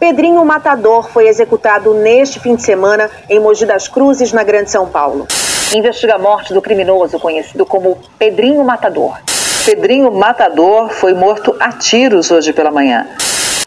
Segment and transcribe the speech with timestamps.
[0.00, 4.88] Pedrinho Matador foi executado neste fim de semana em Mogi das Cruzes, na Grande São
[4.88, 5.28] Paulo.
[5.74, 9.18] Investiga a morte do criminoso conhecido como Pedrinho Matador.
[9.66, 13.06] Pedrinho Matador foi morto a tiros hoje pela manhã.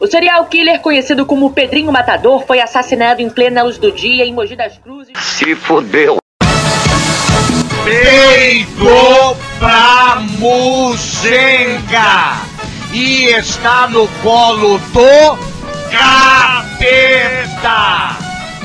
[0.02, 4.34] O serial killer conhecido como Pedrinho Matador foi assassinado em plena luz do dia em
[4.34, 5.14] Mogi das Cruzes.
[5.20, 6.18] Se fodeu.
[7.86, 12.42] Peito pra Muzenga
[12.92, 15.53] e está no colo do
[15.98, 17.78] capeta.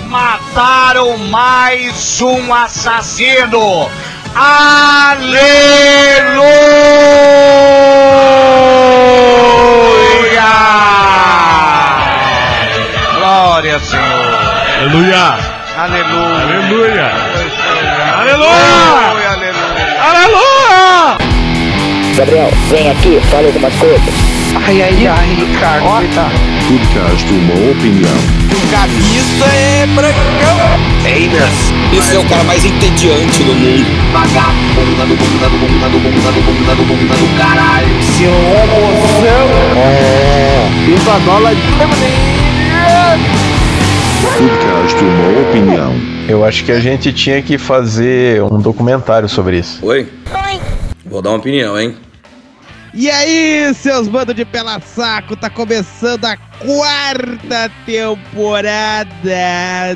[0.07, 3.91] Mataram mais um assassino.
[4.35, 5.29] Aleluia!
[13.15, 14.39] Glória, Senhor.
[14.81, 15.37] Aleluia!
[15.77, 16.49] Aleluia.
[16.49, 17.09] Aleluia!
[18.19, 19.29] Aleluia!
[19.29, 19.69] Aleluia!
[20.01, 21.19] Aleluia!
[22.17, 24.15] Gabriel, vem aqui, fala algumas coisas.
[24.69, 26.35] Ai, ai, ai, Ricardo, coitado.
[26.69, 28.19] Podcast Uma Opinião.
[28.53, 30.59] O Gabista é brancão.
[31.91, 33.87] Esse é o cara mais entediante do mundo.
[34.13, 37.89] Vagabunda do bunda do bunda do bunda do bunda do bunda do caralho.
[38.03, 39.49] Seu emoção.
[40.85, 41.55] Viva dólar
[44.21, 45.95] Podcast Uma Opinião.
[46.29, 49.79] Eu acho que a gente tinha que fazer um documentário sobre isso.
[49.83, 50.07] Oi?
[51.07, 51.97] Vou dar uma opinião, hein?
[52.95, 59.15] E aí, seus bandos de pela saco, tá começando a quarta temporada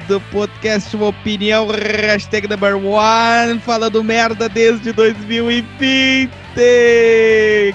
[0.06, 6.30] do podcast Uma Opinião, hashtag number one, falando merda desde 2020,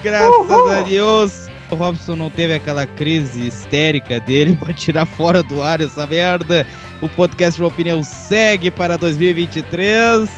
[0.02, 1.48] graças a Deus.
[1.70, 6.64] O Robson não teve aquela crise histérica dele pra tirar fora do ar essa merda.
[7.02, 10.30] O podcast Uma Opinião segue para 2023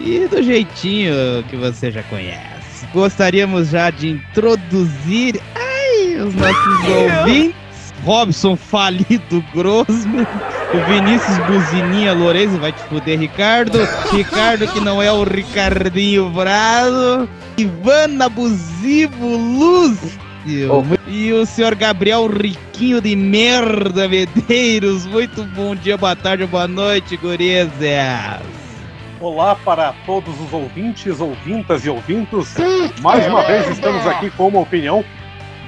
[0.00, 1.14] e do jeitinho
[1.48, 2.51] que você já conhece
[2.92, 7.62] gostaríamos já de introduzir ai, os nossos ouvintes.
[8.04, 10.26] Robson Falido Grossman,
[10.74, 13.78] o Vinícius Buzininha Lourenço, vai te fuder, Ricardo.
[14.10, 17.28] Ricardo, que não é o Ricardinho Brado.
[17.56, 20.10] Ivana Abusivo Lúcio.
[21.06, 25.06] E o senhor Gabriel Riquinho de Merda Medeiros.
[25.06, 27.70] Muito bom dia, boa tarde, boa noite, gurias.
[29.22, 32.54] Olá para todos os ouvintes, ouvintas e ouvintos.
[33.00, 35.04] Mais uma vez estamos aqui com uma opinião.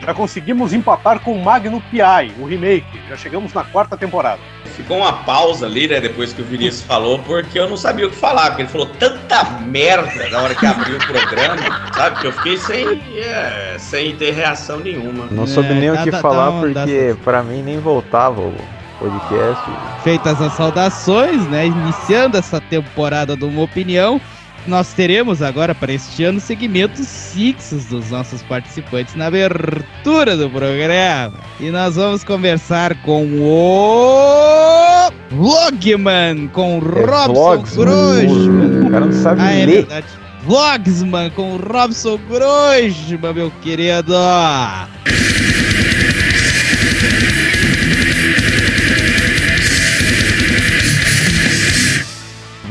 [0.05, 2.85] Já conseguimos empatar com Magno P.I., o remake.
[3.09, 4.41] Já chegamos na quarta temporada.
[4.65, 8.11] Ficou uma pausa ali, né, depois que o Vinícius falou, porque eu não sabia o
[8.11, 12.21] que falar, porque ele falou tanta merda na hora que abriu o programa, sabe?
[12.21, 15.27] Que eu fiquei sem, é, sem ter reação nenhuma.
[15.31, 18.55] Não soube É, nem o dá- que dá- falar, porque pra mim nem voltava o
[18.99, 19.63] podcast.
[20.03, 21.67] Feitas as saudações, né?
[21.67, 24.21] Iniciando essa temporada do Uma Opinião,
[24.67, 31.35] nós teremos agora para este ano segmentos fixos dos nossos participantes na abertura do programa.
[31.61, 38.87] E nós vamos conversar com o Vlogman, com o Robson vlogs, Grossman.
[38.87, 39.77] O cara não sabe Ah, é ler.
[39.87, 40.07] verdade.
[40.47, 44.15] Vlogsman com o Robson Grossman, meu querido.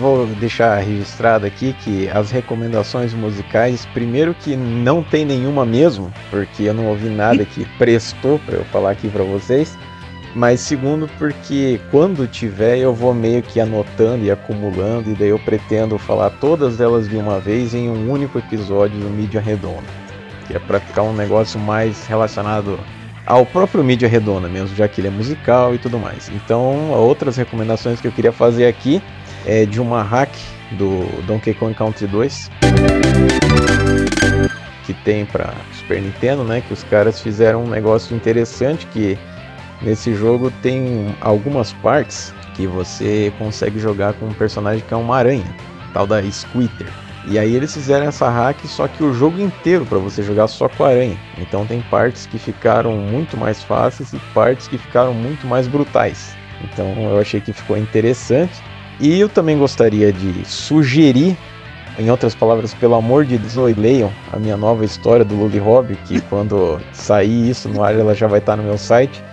[0.04, 6.64] Vou deixar registrado aqui que as recomendações musicais, primeiro que não tem nenhuma mesmo, porque
[6.64, 9.78] eu não ouvi nada que prestou para eu falar aqui para vocês.
[10.36, 15.40] Mas segundo porque quando tiver eu vou meio que anotando e acumulando e daí eu
[15.40, 19.88] pretendo falar todas elas de uma vez em um único episódio do Mídia Redonda,
[20.48, 22.78] que é para ficar um negócio mais relacionado
[23.26, 26.28] ao próprio Mídia Redonda mesmo, já que ele é musical e tudo mais.
[26.28, 29.02] Então, outras recomendações que eu queria fazer aqui
[29.46, 30.32] é de uma hack
[30.72, 32.50] do Donkey Kong Country 2
[34.86, 36.62] que tem para Super Nintendo, né?
[36.66, 39.18] Que os caras fizeram um negócio interessante que
[39.82, 45.18] nesse jogo tem algumas partes que você consegue jogar com um personagem que é uma
[45.18, 45.56] aranha,
[45.94, 46.88] tal da Squitter.
[47.26, 50.68] E aí eles fizeram essa hack só que o jogo inteiro para você jogar só
[50.68, 51.18] com a aranha.
[51.38, 56.36] Então tem partes que ficaram muito mais fáceis e partes que ficaram muito mais brutais.
[56.62, 58.62] Então eu achei que ficou interessante.
[59.00, 61.38] E eu também gostaria de sugerir,
[61.98, 65.98] em outras palavras, pelo amor de Deus, leiam a minha nova história do Lully Hobby,
[66.06, 69.24] que quando sair isso no ar ela já vai estar no meu site,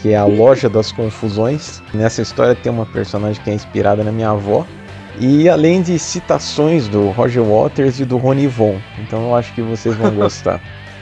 [0.00, 1.82] que é a Loja das Confusões.
[1.92, 4.64] Nessa história tem uma personagem que é inspirada na minha avó.
[5.20, 8.78] E além de citações do Roger Waters e do Rony Von.
[9.00, 10.60] Então eu acho que vocês vão gostar.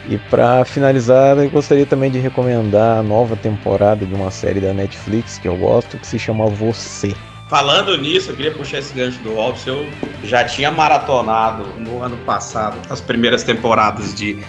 [0.08, 4.72] E para finalizar, eu gostaria também de recomendar a nova temporada de uma série da
[4.72, 7.14] Netflix que eu gosto, que se chama Você.
[7.48, 9.70] Falando nisso, eu queria puxar esse gancho do Robson.
[9.70, 14.42] Eu já tinha maratonado no ano passado as primeiras temporadas de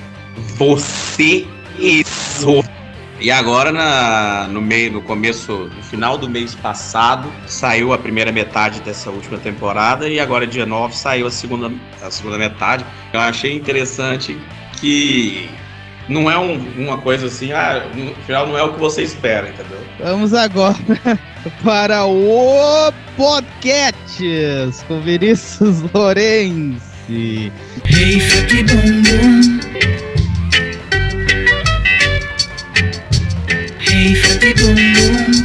[0.57, 1.47] Você
[1.77, 2.63] Isso.
[3.19, 8.31] E agora, na, no meio, no começo, no final do mês passado, saiu a primeira
[8.31, 11.71] metade dessa última temporada e agora, dia 9, saiu a segunda,
[12.01, 12.85] a segunda metade.
[13.11, 14.37] Eu achei interessante
[14.79, 15.49] que
[16.09, 19.49] não é um- uma coisa assim, ah, no final não é o que você espera,
[19.49, 19.79] entendeu?
[19.99, 20.75] Vamos agora
[21.63, 24.23] para o podcast
[24.87, 25.83] com Vinícius.
[27.09, 27.51] Hey,
[34.15, 35.36] Fati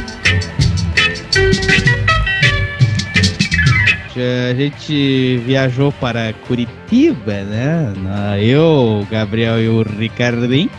[4.19, 7.93] A gente viajou para Curitiba, né?
[8.41, 10.69] Eu, o Gabriel e o Ricardinho.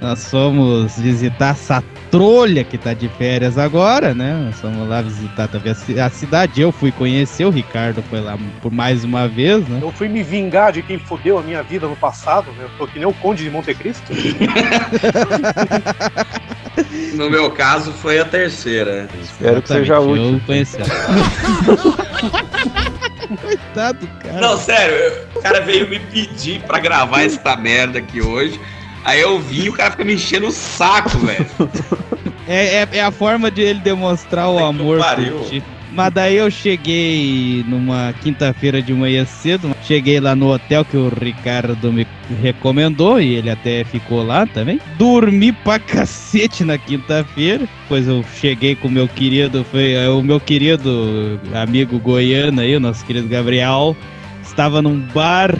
[0.00, 4.32] Nós fomos visitar essa trolha que tá de férias agora, né?
[4.46, 6.60] Nós fomos lá visitar também a cidade.
[6.60, 9.80] Eu fui conhecer, o Ricardo foi lá por mais uma vez, né?
[9.82, 12.50] Eu fui me vingar de quem fodeu a minha vida no passado.
[12.52, 12.64] né?
[12.64, 14.12] Eu tô que nem o Conde de Monte Cristo.
[17.14, 19.08] No meu caso, foi a terceira.
[19.20, 20.34] Espero que seja Exatamente, útil.
[20.34, 20.76] Eu conheci.
[23.42, 24.40] Coitado, cara.
[24.40, 28.58] Não, sério, o cara veio me pedir pra gravar essa merda aqui hoje.
[29.04, 31.46] Aí eu vim e o cara fica me enchendo o saco, velho.
[32.46, 35.38] É, é, é a forma de ele demonstrar o amor pariu.
[35.38, 35.62] por ti.
[35.92, 41.08] Mas daí eu cheguei numa quinta-feira de manhã cedo, cheguei lá no hotel que o
[41.08, 42.06] Ricardo me
[42.42, 44.80] recomendou e ele até ficou lá também.
[44.96, 50.22] Dormi pra cacete na quinta-feira, pois eu cheguei com o meu querido, foi é, o
[50.22, 53.96] meu querido amigo goiano aí, o nosso querido Gabriel,
[54.42, 55.56] estava num bar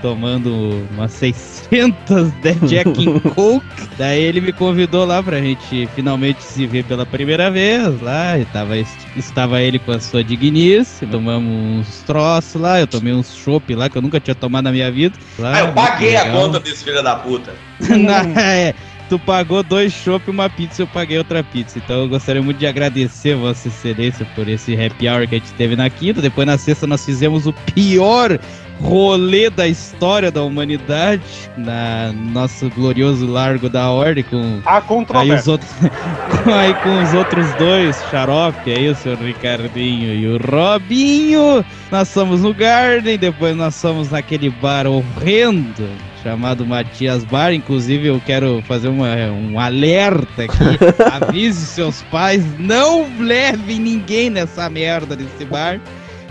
[0.00, 3.66] tomando umas 600 de Jack and Coke.
[3.96, 8.38] Daí ele me convidou lá pra gente finalmente se ver pela primeira vez lá.
[8.38, 8.76] E tava,
[9.16, 11.06] estava ele com a sua dignice.
[11.06, 12.80] Tomamos uns troços lá.
[12.80, 15.16] Eu tomei uns chopp lá que eu nunca tinha tomado na minha vida.
[15.38, 17.52] Lá, Ah, eu paguei a conta desse filho da puta.
[17.80, 18.74] Na- é,
[19.08, 21.78] tu pagou dois chopp e uma pizza, eu paguei outra pizza.
[21.78, 25.52] Então eu gostaria muito de agradecer Vossa Excelência por esse happy hour que a gente
[25.54, 26.20] teve na quinta.
[26.20, 28.38] Depois na sexta nós fizemos o pior
[28.80, 31.22] rolê da história da humanidade
[31.56, 34.82] na nosso glorioso Largo da Ordem com Há
[35.20, 35.70] aí os outros
[36.46, 41.64] aí com os outros dois xarope aí o seu Ricardinho e o Robinho.
[41.90, 45.88] Nós fomos no Garden depois nós fomos naquele bar horrendo
[46.22, 47.52] chamado Matias Bar.
[47.52, 50.78] Inclusive eu quero fazer uma, um alerta aqui.
[51.26, 55.80] Avise seus pais não levem ninguém nessa merda desse bar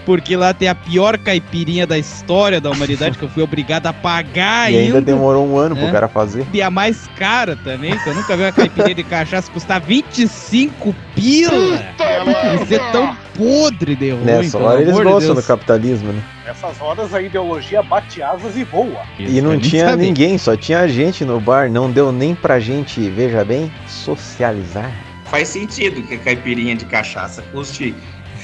[0.08, 3.92] porque lá tem a pior caipirinha da história da humanidade que eu fui obrigado a
[3.94, 5.92] pagar E ainda ainda demorou um ano pro É.
[5.92, 6.48] cara fazer.
[6.54, 10.96] e a mais cara também, que eu nunca vi uma caipirinha de cachaça custar 25
[11.14, 11.78] pila.
[12.64, 16.24] E ser tão podre de ruim, Nessa hora eles de gostam do capitalismo, né?
[16.46, 19.02] Nessas horas a ideologia bate asas e voa.
[19.20, 21.70] E não tinha ninguém, só tinha gente no bar.
[21.70, 24.90] Não deu nem pra gente, veja bem, socializar.
[25.26, 27.94] Faz sentido que a caipirinha de cachaça custe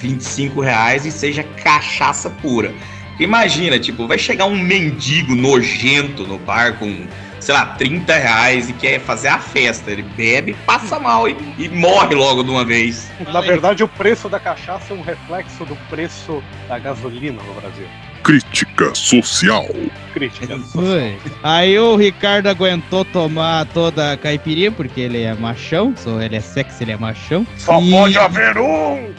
[0.03, 2.73] 25 reais e seja cachaça pura.
[3.19, 7.07] Imagina, tipo, vai chegar um mendigo nojento no bar com,
[7.39, 9.91] sei lá, 30 reais e quer fazer a festa.
[9.91, 13.09] Ele bebe, passa mal e, e morre logo de uma vez.
[13.31, 17.87] Na verdade, o preço da cachaça é um reflexo do preço da gasolina no Brasil.
[18.23, 19.67] Crítica social.
[20.13, 20.57] Crítica.
[20.71, 21.17] Foi.
[21.43, 26.39] Aí o Ricardo aguentou tomar toda a caipirinha, porque ele é machão, só ele é
[26.39, 27.45] sexy, ele é machão.
[27.57, 29.11] Só E- pode haver um!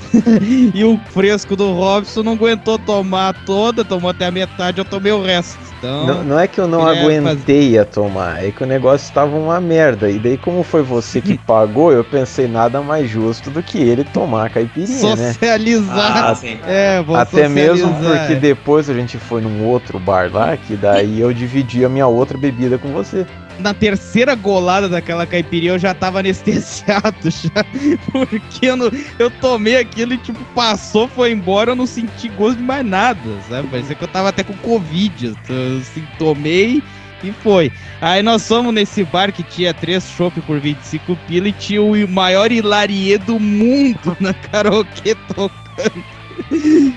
[0.75, 5.13] E o fresco do Robson não aguentou tomar toda, tomou até a metade, eu tomei
[5.13, 5.59] o resto.
[5.85, 8.67] Então, Não, não é que eu não ele é aguentei a tomar, é que o
[8.67, 10.11] negócio estava uma merda.
[10.11, 14.03] E daí, como foi você que pagou, eu pensei nada mais justo do que ele
[14.03, 15.33] tomar a caipirinha, né?
[15.33, 16.31] socializar.
[16.31, 16.59] Ah, sim.
[16.67, 18.19] É, vou Até mesmo socializar.
[18.27, 22.07] porque depois a gente foi num outro bar lá, que daí eu dividi a minha
[22.07, 23.27] outra bebida com você.
[23.59, 27.65] Na terceira golada daquela caipirinha eu já tava anestesiado já.
[28.11, 32.57] Porque eu, não- eu tomei aquilo e tipo, passou, foi embora, eu não senti gosto
[32.59, 33.69] de mais nada, sabe?
[33.69, 35.27] Parecia que eu tava até com Covid.
[35.49, 36.83] Eu, assim, tomei
[37.23, 37.73] e foi.
[38.01, 42.09] Aí nós fomos nesse bar que tinha três chopp por 25 pila e tinha o
[42.09, 46.05] maior hilarie do mundo na karaokê tocando.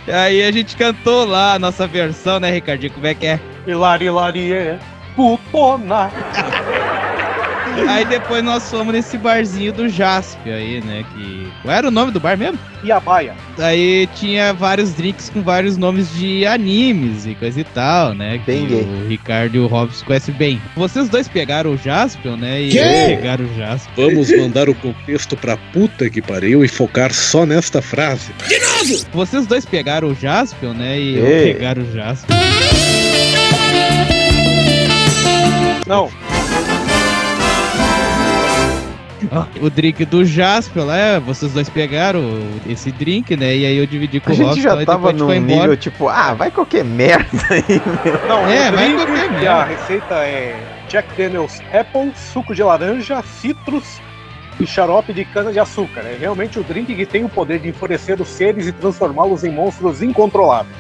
[0.08, 2.92] Aí a gente cantou lá a nossa versão, né, Ricardinho?
[2.92, 3.40] Como é que é?
[3.66, 4.80] Hilari, hilari, é
[5.17, 6.09] putona.
[7.89, 11.05] Aí depois nós fomos nesse barzinho do Jaspio aí, né?
[11.13, 11.47] Que.
[11.62, 12.57] Qual era o nome do bar mesmo?
[12.83, 13.36] E a baia.
[13.59, 18.41] Aí tinha vários drinks com vários nomes de animes e coisa e tal, né?
[18.47, 18.83] Bem que gay.
[18.83, 20.59] o Ricardo e o Robson conhecem bem.
[20.75, 22.62] Vocês dois pegaram o Jaspion, né?
[22.62, 22.79] E Quê?
[23.17, 24.07] pegaram o Jaspion.
[24.09, 28.31] Vamos mandar o contexto pra puta que pariu e focar só nesta frase.
[29.13, 31.00] Vocês dois pegaram o Jaspion, né?
[31.00, 31.53] E eu Ei.
[31.53, 32.36] pegaram o Jaspion.
[35.88, 36.10] Não.
[39.62, 42.22] o drink do Jasper lá, é, vocês dois pegaram
[42.67, 43.56] esse drink, né?
[43.56, 45.38] E aí eu dividi com A o gente já tava depois a gente num foi
[45.38, 45.62] embora.
[45.62, 48.27] nível tipo, ah, vai qualquer merda aí, meu.
[48.27, 49.51] Não, É, o vai qualquer merda.
[49.53, 50.56] a receita é
[50.88, 54.00] Jack Daniels Apple, suco de laranja, citrus
[54.60, 56.01] e xarope de cana-de-açúcar.
[56.01, 59.51] É realmente o drink que tem o poder de enfurecer os seres e transformá-los em
[59.51, 60.75] monstros incontroláveis.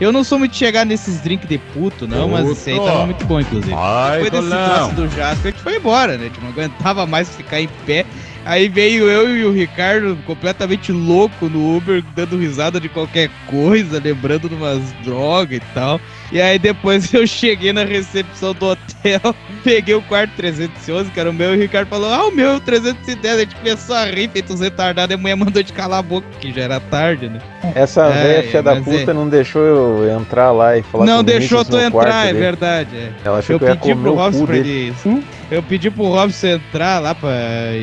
[0.00, 3.24] Eu não sou muito chegar nesses drinks de puto, não, mas esse aí tava muito
[3.24, 3.74] bom, inclusive.
[3.74, 6.24] Vai, Depois desse troço do Jasper, a gente foi embora, né?
[6.24, 8.04] A gente não aguentava mais ficar em pé.
[8.44, 14.00] Aí veio eu e o Ricardo completamente louco no Uber, dando risada de qualquer coisa,
[14.02, 16.00] lembrando de umas drogas e tal.
[16.32, 21.28] E aí depois eu cheguei na recepção do hotel, peguei o quarto 311, que era
[21.30, 23.34] o meu, e o Ricardo falou, ah, o meu 310.
[23.36, 26.02] A gente começou a rir, feito uns retardados, e a mulher mandou de calar a
[26.02, 27.38] boca, que já era tarde, né?
[27.74, 29.14] Essa É, velha filha da puta é.
[29.14, 32.96] não deixou eu entrar lá e falar não com o deixou tu entrar, é verdade.
[32.96, 33.10] é.
[33.24, 34.94] Ela achou Eu que eu ia pedi comer pro o Robson cu dele.
[35.04, 35.22] ele.
[35.50, 37.30] Eu pedi pro Robson entrar lá pra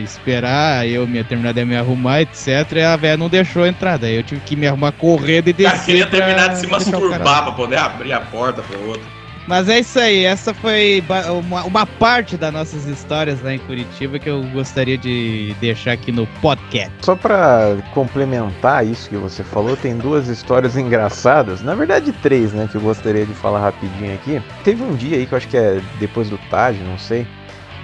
[0.04, 2.48] esperar eu me terminar de me arrumar, etc.
[2.76, 3.98] E a velha não deixou entrar.
[3.98, 5.86] Daí eu tive que me arrumar correndo e O cara descer.
[5.86, 9.20] queria pra terminar de se masturbar pra poder abrir a porta pro outro.
[9.48, 11.04] Mas é isso aí, essa foi
[11.44, 16.12] uma, uma parte das nossas histórias lá em Curitiba que eu gostaria de deixar aqui
[16.12, 16.92] no podcast.
[17.02, 21.64] Só pra complementar isso que você falou, tem duas histórias engraçadas.
[21.64, 22.68] Na verdade, três, né?
[22.72, 24.40] Que eu gostaria de falar rapidinho aqui.
[24.64, 27.26] Teve um dia aí que eu acho que é depois do Taj, não sei.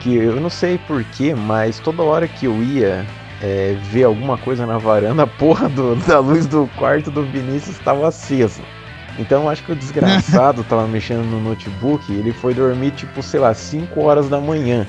[0.01, 3.03] Que eu não sei porquê, mas toda hora que eu ia
[3.41, 7.75] é, ver alguma coisa na varanda, a porra do- da luz do quarto do Vinícius
[7.77, 8.62] estava acesa.
[9.17, 13.53] Então acho que o desgraçado tava mexendo no notebook ele foi dormir, tipo, sei lá,
[13.53, 14.86] 5 horas da manhã.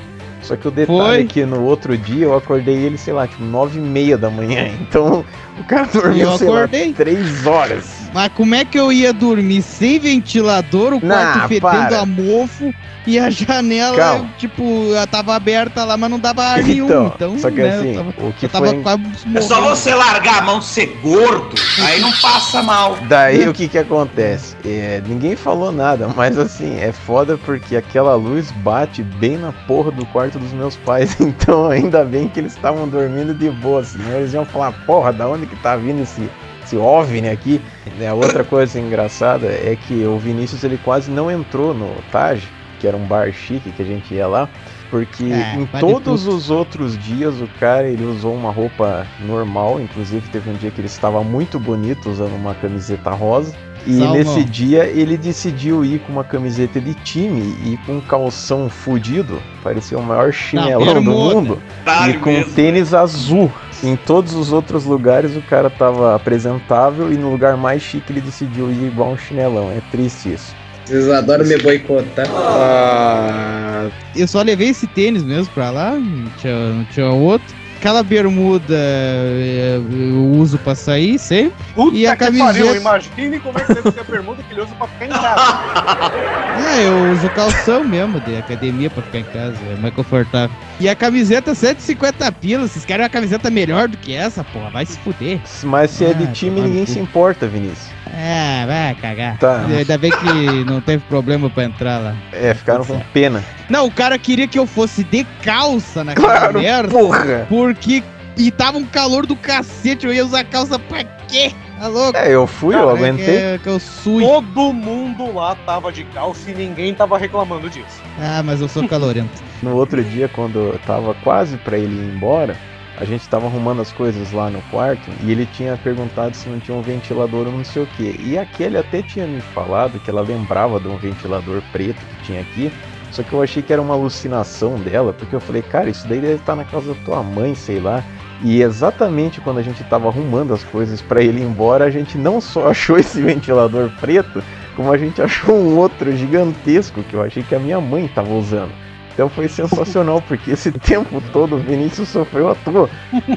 [0.47, 1.21] Só que o detalhe Foi?
[1.21, 4.31] é que no outro dia eu acordei ele, sei lá, tipo, 9 e meia da
[4.31, 4.71] manhã.
[4.81, 5.25] Então
[5.59, 6.89] o cara dormiu, Eu sei acordei.
[6.89, 7.85] lá, 3 horas.
[8.15, 12.01] Mas como é que eu ia dormir sem ventilador, o quarto Nah, fedendo para.
[12.01, 12.73] a mofo
[13.07, 14.31] e a janela, Calma.
[14.39, 14.63] tipo,
[14.95, 16.85] ela tava aberta lá, mas não dava ar nenhum.
[16.87, 19.03] Então, Então, só que né, assim, tava, o que eu tava foi- quase
[19.35, 22.97] É só você largar a mão de ser gordo, aí não passa mal.
[23.09, 24.55] Daí o que que acontece?
[24.65, 29.91] É, ninguém falou nada, mas assim, é foda porque aquela luz bate bem na porra
[29.91, 31.17] do quarto dos meus pais.
[31.21, 35.29] Então ainda bem que eles estavam dormindo de boa, senão eles iam falar, porra, da
[35.29, 36.29] onde que tá vindo esse,
[36.65, 37.61] esse OVNI aqui?
[38.01, 42.43] É, A outra coisa engraçada é que o Vinícius ele quase não entrou no Taj,
[42.79, 44.49] que era um bar chique que a gente ia lá.
[44.91, 50.29] Porque É, em todos os outros dias o cara ele usou uma roupa normal, inclusive
[50.31, 53.53] teve um dia que ele estava muito bonito usando uma camiseta rosa.
[53.87, 54.15] E Salmão.
[54.15, 59.41] nesse dia ele decidiu ir com uma camiseta de time e com um calção fudido,
[59.63, 61.63] parecia o maior chinelão do mundo,
[62.09, 62.53] e com mesmo.
[62.53, 63.51] tênis azul.
[63.85, 68.23] Em todos os outros lugares o cara tava apresentável e no lugar mais chique ele
[68.23, 69.71] decidiu ir igual um chinelão.
[69.71, 70.55] É triste isso.
[70.85, 72.27] Vocês adoram me boicotar.
[72.33, 77.55] Ah, Eu só levei esse tênis mesmo pra lá, não tinha, não tinha outro.
[77.79, 81.53] Aquela bermuda é, eu uso pra sair sempre.
[81.75, 84.53] Puta E a que camiseta- pariu, imagine como é que deve ser a bermuda que
[84.55, 86.27] ele usa pra ficar em casa.
[86.57, 90.55] É, eu uso calção mesmo de academia pra ficar em casa, é mais confortável.
[90.81, 94.71] E a camiseta 150 pilas, vocês querem uma camiseta melhor do que essa, porra?
[94.71, 95.39] Vai se fuder.
[95.65, 97.95] mas se é de Ah, time ninguém se importa, Vinícius.
[98.13, 99.39] É, vai cagar.
[99.39, 99.65] Tá.
[99.67, 102.15] Ainda bem que não teve problema pra entrar lá.
[102.33, 103.45] É, ficaram com pena.
[103.69, 106.89] Não, o cara queria que eu fosse de calça naquela Claro, merda.
[106.89, 107.47] porra!
[107.67, 108.03] Porque.
[108.39, 111.53] E tava um calor do cacete, eu ia usar calça pra quê?
[111.79, 112.19] Tá louco?
[112.19, 113.25] É, eu fui, eu Cara, aguentei.
[113.25, 114.23] Que, é- que eu sui.
[114.23, 118.03] Todo mundo lá tava de calça e ninguém tava reclamando disso.
[118.21, 119.31] Ah, mas eu sou calorento.
[119.63, 122.55] No outro dia, quando eu tava quase pra ele ir embora,
[122.99, 126.61] a gente tava arrumando as coisas lá no quarto e ele tinha perguntado se não
[126.61, 128.17] tinha um ventilador ou não sei o que.
[128.23, 132.43] E aquele até tinha me falado que ela lembrava de um ventilador preto que tinha
[132.43, 132.71] aqui.
[133.11, 136.21] Só que eu achei que era uma alucinação dela, porque eu falei, cara, isso daí
[136.21, 138.05] deve estar na casa da tua mãe, sei lá.
[138.43, 142.19] E exatamente quando a gente tava arrumando as coisas pra ele ir embora, a gente
[142.19, 144.43] não só achou esse ventilador preto,
[144.75, 148.33] como a gente achou um outro gigantesco que eu achei que a minha mãe tava
[148.35, 148.86] usando.
[149.17, 152.91] Então foi sensacional, porque esse tempo todo o Vinícius sofreu à toa.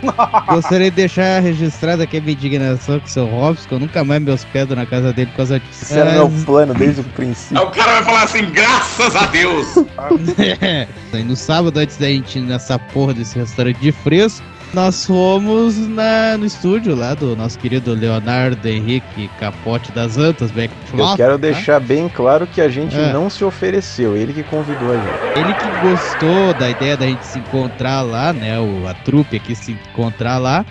[0.49, 4.03] Gostaria de deixar registrada aqui a minha indignação com o seu Robson, que eu nunca
[4.03, 5.83] mais me hospedo na casa dele por causa disso.
[5.85, 7.57] Esse era meu plano desde o princípio.
[7.57, 9.67] Aí o cara vai falar assim, graças a Deus.
[11.13, 15.75] Aí no sábado, antes da gente ir nessa porra desse restaurante de fresco, nós fomos
[15.77, 21.37] na, no estúdio lá do nosso querido Leonardo Henrique Capote das Antas, Beck Eu quero
[21.37, 23.11] deixar bem claro que a gente É.
[23.11, 25.39] não se ofereceu, ele que convidou a gente.
[25.39, 28.59] Ele que gostou da ideia da gente se encontrar lá, né?
[28.59, 30.65] O, a trupe aqui se encontrar lá.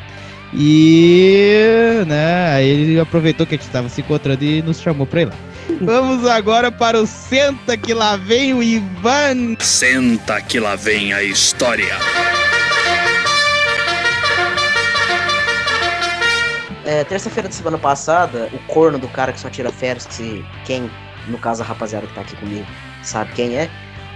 [0.54, 5.22] E, né, aí ele aproveitou que a gente estava se encontrando e nos chamou pra
[5.22, 5.34] ir lá.
[5.82, 9.56] Vamos agora para o Senta que lá vem o Ivan.
[9.58, 11.94] Senta que lá vem a história.
[16.88, 20.44] É, terça-feira da semana passada, o corno do cara que só tira férias, que se,
[20.64, 20.90] quem,
[21.26, 22.66] no caso a rapaziada que tá aqui comigo,
[23.02, 23.68] sabe quem é.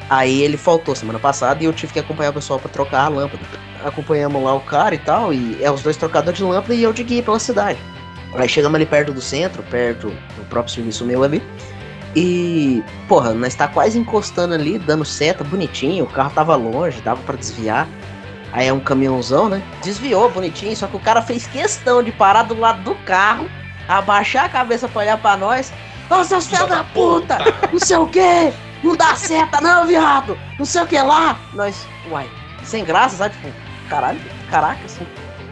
[0.08, 3.08] Aí ele faltou semana passada e eu tive que acompanhar o pessoal pra trocar a
[3.08, 3.42] lâmpada.
[3.84, 6.94] Acompanhamos lá o cara e tal, e é os dois trocadores de lâmpada e eu
[6.94, 7.78] de guia pela cidade.
[8.32, 11.42] Aí chegamos ali perto do centro, perto do próprio serviço meu ali.
[12.16, 17.20] E, porra, nós tá quase encostando ali, dando seta, bonitinho, o carro tava longe, dava
[17.24, 17.86] pra desviar.
[18.52, 19.62] Aí é um caminhãozão, né?
[19.82, 23.48] Desviou bonitinho, só que o cara fez questão de parar do lado do carro,
[23.88, 25.72] abaixar a cabeça pra olhar pra nós.
[26.10, 27.38] Ô, seus filhos da puta!
[27.72, 28.52] Não sei o quê!
[28.82, 30.36] Não dá seta não, viado!
[30.58, 31.38] Não sei o que lá!
[31.54, 32.28] Nós, uai,
[32.62, 33.34] sem graça, sabe?
[33.36, 33.48] Tipo,
[33.88, 35.06] caralho, caraca, assim.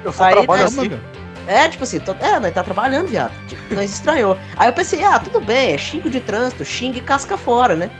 [0.04, 1.00] Eu só trabalho nós- assim.
[1.46, 3.32] É, tipo assim, tô- é, nós tá trabalhando, viado.
[3.48, 4.36] Tipo, nós estranhou.
[4.56, 7.90] Aí eu pensei, ah, tudo bem, é xingo de trânsito, xinga e casca fora, né?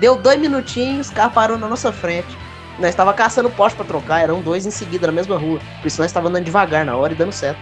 [0.00, 2.36] Deu dois minutinhos, os carros pararam na nossa frente.
[2.80, 5.60] Nós tava caçando poste pra trocar, eram dois em seguida na mesma rua.
[5.80, 7.60] Por isso nós tava andando devagar na hora e dando certo.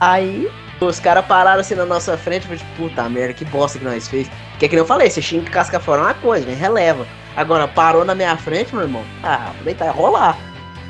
[0.00, 4.08] Aí os caras pararam assim na nossa frente, falei, puta merda, que bosta que nós
[4.08, 4.28] fez.
[4.58, 6.54] Que é que eu falei, você xinga casca fora uma coisa, né?
[6.54, 7.06] Releva.
[7.36, 9.04] Agora parou na minha frente, meu irmão.
[9.22, 10.36] Ah, falei, tá, rolar.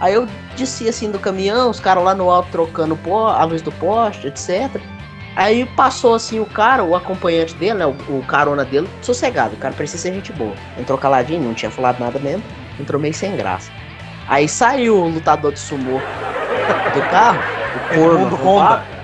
[0.00, 3.72] Aí eu desci assim do caminhão, os caras lá no alto trocando a luz do
[3.72, 4.80] poste, etc.
[5.34, 9.54] Aí passou assim o cara, o acompanhante dele, né, o, o carona dele, sossegado.
[9.54, 10.54] O cara parecia ser gente boa.
[10.78, 12.42] Entrou caladinho, não tinha falado nada mesmo.
[12.78, 13.70] Entrou meio sem graça.
[14.28, 16.00] Aí saiu o lutador de sumô
[16.92, 17.38] do carro,
[17.74, 18.96] o corno Edmundo arrombado.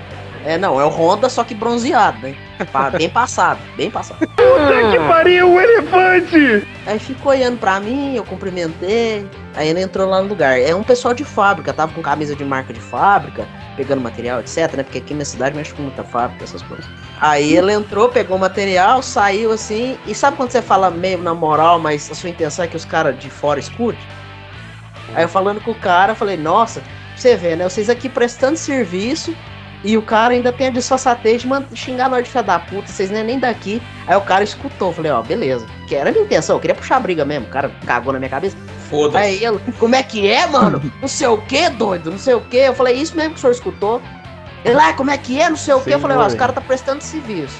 [0.45, 2.35] É, não, é o Honda, só que bronzeado, né?
[2.97, 4.19] Bem passado, bem passado.
[4.19, 6.67] Puta que pariu, o elefante!
[6.85, 9.25] Aí ficou olhando pra mim, eu cumprimentei.
[9.55, 10.59] Aí ele entrou lá no lugar.
[10.59, 14.73] É um pessoal de fábrica, tava com camisa de marca de fábrica, pegando material, etc,
[14.75, 14.83] né?
[14.83, 16.85] Porque aqui na cidade mexe com muita fábrica, essas coisas.
[17.19, 19.97] Aí ele entrou, pegou o material, saiu assim.
[20.05, 22.85] E sabe quando você fala meio na moral, mas a sua intenção é que os
[22.85, 24.01] caras de fora escutem?
[25.15, 26.81] Aí eu falando com o cara, falei, nossa,
[27.15, 27.67] você vê, né?
[27.67, 29.35] Vocês aqui prestando serviço.
[29.85, 32.87] E o cara ainda tem a disfarçatez de man- xingar nós de filha da puta,
[32.87, 33.81] vocês não é nem daqui.
[34.07, 35.65] Aí o cara escutou, falei, ó, beleza.
[35.89, 37.47] Que era a minha intenção, eu queria puxar a briga mesmo.
[37.47, 38.55] O cara cagou na minha cabeça.
[38.93, 39.25] Foda-se.
[39.25, 40.79] Aí ele, como é que é, mano?
[41.01, 42.57] Não sei o que, doido, não sei o que.
[42.57, 43.99] Eu falei, isso mesmo que o senhor escutou.
[44.63, 45.89] Ele, ah, como é que é, não sei o que.
[45.89, 47.59] Eu falei, ó, os caras tá prestando serviço.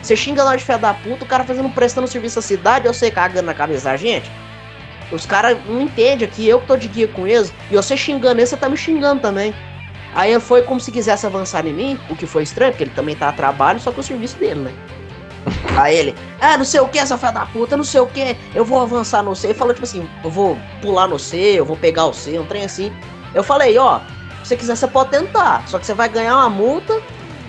[0.00, 2.94] Você xinga nós de filha da puta, o cara fazendo prestando serviço à cidade, eu
[2.94, 4.30] sei cagando na cabeça da gente.
[5.10, 8.38] Os caras não entendem aqui, eu que tô de guia com eles, e você xingando
[8.38, 9.52] eles, você tá me xingando também.
[10.14, 13.16] Aí foi como se quisesse avançar em mim, o que foi estranho, porque ele também
[13.16, 14.72] tá a trabalho, só que o serviço dele, né?
[15.80, 18.36] Aí ele, ah, não sei o que, essa filha da puta, não sei o que,
[18.54, 19.48] eu vou avançar no C.
[19.48, 22.44] Ele falou tipo assim, eu vou pular no C, eu vou pegar o C, um
[22.44, 22.92] trem assim.
[23.34, 24.00] Eu falei, ó,
[24.42, 27.00] se você quiser, você pode tentar, só que você vai ganhar uma multa.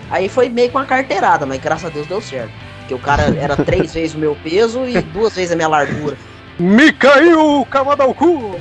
[0.10, 2.52] Aí foi meio com uma carteirada, mas graças a Deus deu certo.
[2.80, 6.18] Porque o cara era três vezes o meu peso e duas vezes a minha largura.
[6.62, 7.66] Me caiu,
[8.00, 8.56] ao cu!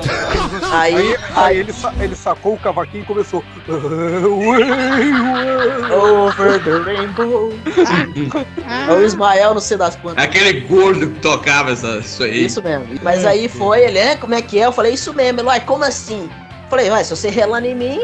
[0.72, 3.44] Aí- aí, aí ele, ele sacou o cavaquinho e começou.
[5.92, 7.52] Over the rainbow.
[8.88, 10.24] É o Ismael, não sei das quantas.
[10.24, 12.46] Aquele gordo que tocava essa, isso aí.
[12.46, 12.86] Isso mesmo.
[13.02, 14.64] Mas aí foi, ele, é, como é que é?
[14.64, 15.40] Eu falei, isso mesmo.
[15.40, 16.22] Ele, uai, como assim?
[16.22, 18.00] Eu falei, uai, se você relar em mim,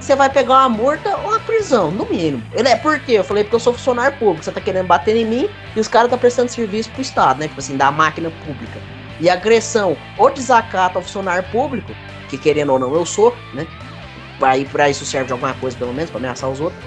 [0.00, 2.42] você vai pegar uma multa ou uma prisão, no mínimo.
[2.54, 3.12] Ele, é, por quê?
[3.12, 5.88] Eu falei, porque eu sou funcionário público, você tá querendo bater em mim e os
[5.88, 7.48] caras tá prestando serviço pro Estado, né?
[7.48, 8.80] Tipo assim, da máquina pública.
[9.20, 11.92] E agressão ou desacato ao funcionário público,
[12.28, 13.66] que querendo ou não eu sou, né?
[14.42, 16.82] Aí pra isso serve de alguma coisa, pelo menos, pra ameaçar os outros.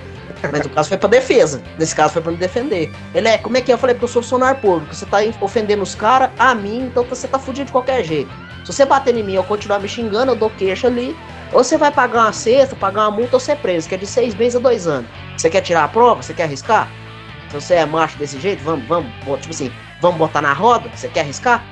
[0.52, 1.62] Mas no caso foi pra defesa.
[1.80, 2.92] Nesse caso foi pra me defender.
[3.14, 3.74] Ele é, como é que é?
[3.74, 4.94] Eu falei, porque eu sou funcionário público.
[4.94, 8.30] Você tá ofendendo os caras, a mim, então você tá fudido de qualquer jeito.
[8.64, 11.16] Se você bater em mim eu continuar me xingando, eu dou queixa ali.
[11.54, 14.06] Ou você vai pagar uma cesta, pagar uma multa ou ser preso, que é de
[14.06, 15.10] seis meses a dois anos.
[15.38, 16.22] Você quer tirar a prova?
[16.22, 16.90] Você quer arriscar?
[17.50, 19.10] Se você é macho desse jeito, vamos, vamos,
[19.40, 20.90] tipo assim, vamos botar na roda?
[20.94, 21.64] Você quer arriscar?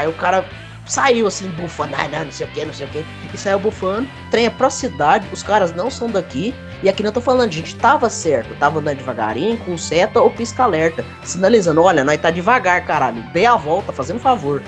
[0.00, 0.46] Aí o cara
[0.86, 3.58] saiu assim, bufando, ah, não, não sei o que, não sei o que, e saiu
[3.58, 4.08] bufando.
[4.30, 6.54] Trem é pra cidade, os caras não são daqui.
[6.82, 11.04] E aqui não tô falando, gente tava certo, tava andando devagarinho, com seta ou pisca-alerta,
[11.22, 14.62] sinalizando, olha, nós tá devagar, caralho, dê a volta, fazendo favor.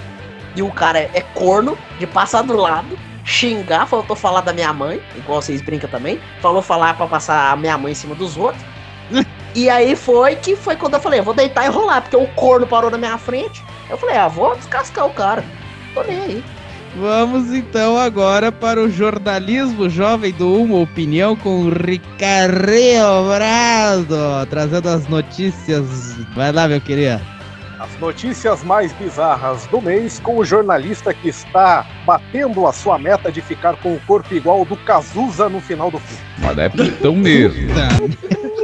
[0.55, 4.73] E o cara é, é corno de passar do lado, xingar, faltou falar da minha
[4.75, 8.37] mãe, igual vocês brincam também, falou falar pra passar a minha mãe em cima dos
[8.37, 8.63] outros.
[9.55, 12.67] e aí foi que foi quando eu falei, vou deitar e rolar, porque o corno
[12.67, 13.65] parou na minha frente.
[13.93, 15.45] Eu falei, ah, vou descascar o cara.
[15.93, 16.45] Tô nem aí.
[16.97, 24.89] Vamos então agora para o jornalismo jovem do Uma Opinião com o Ricardo Brado, trazendo
[24.89, 26.17] as notícias.
[26.35, 27.21] Vai lá, meu querido.
[27.79, 33.31] As notícias mais bizarras do mês com o jornalista que está batendo a sua meta
[33.31, 36.25] de ficar com o corpo igual ao do Cazuza no final do filme.
[36.39, 37.69] Mas é putão mesmo.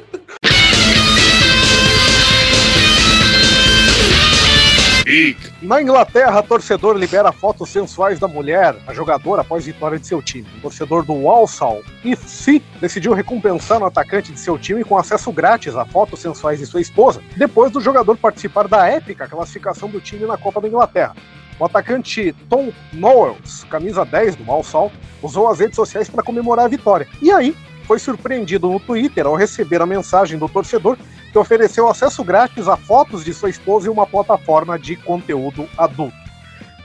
[5.60, 10.46] Na Inglaterra, torcedor libera fotos sensuais da mulher, a jogadora, após vitória de seu time.
[10.58, 15.74] O torcedor do Walsall FC decidiu recompensar o atacante de seu time com acesso grátis
[15.74, 20.24] a fotos sensuais de sua esposa, depois do jogador participar da épica classificação do time
[20.24, 21.16] na Copa da Inglaterra.
[21.58, 26.68] O atacante Tom Knowles, camisa 10 do Walsall, usou as redes sociais para comemorar a
[26.68, 27.08] vitória.
[27.20, 27.56] E aí,
[27.88, 30.96] foi surpreendido no Twitter ao receber a mensagem do torcedor
[31.38, 36.28] ofereceu acesso grátis a fotos de sua esposa em uma plataforma de conteúdo adulto.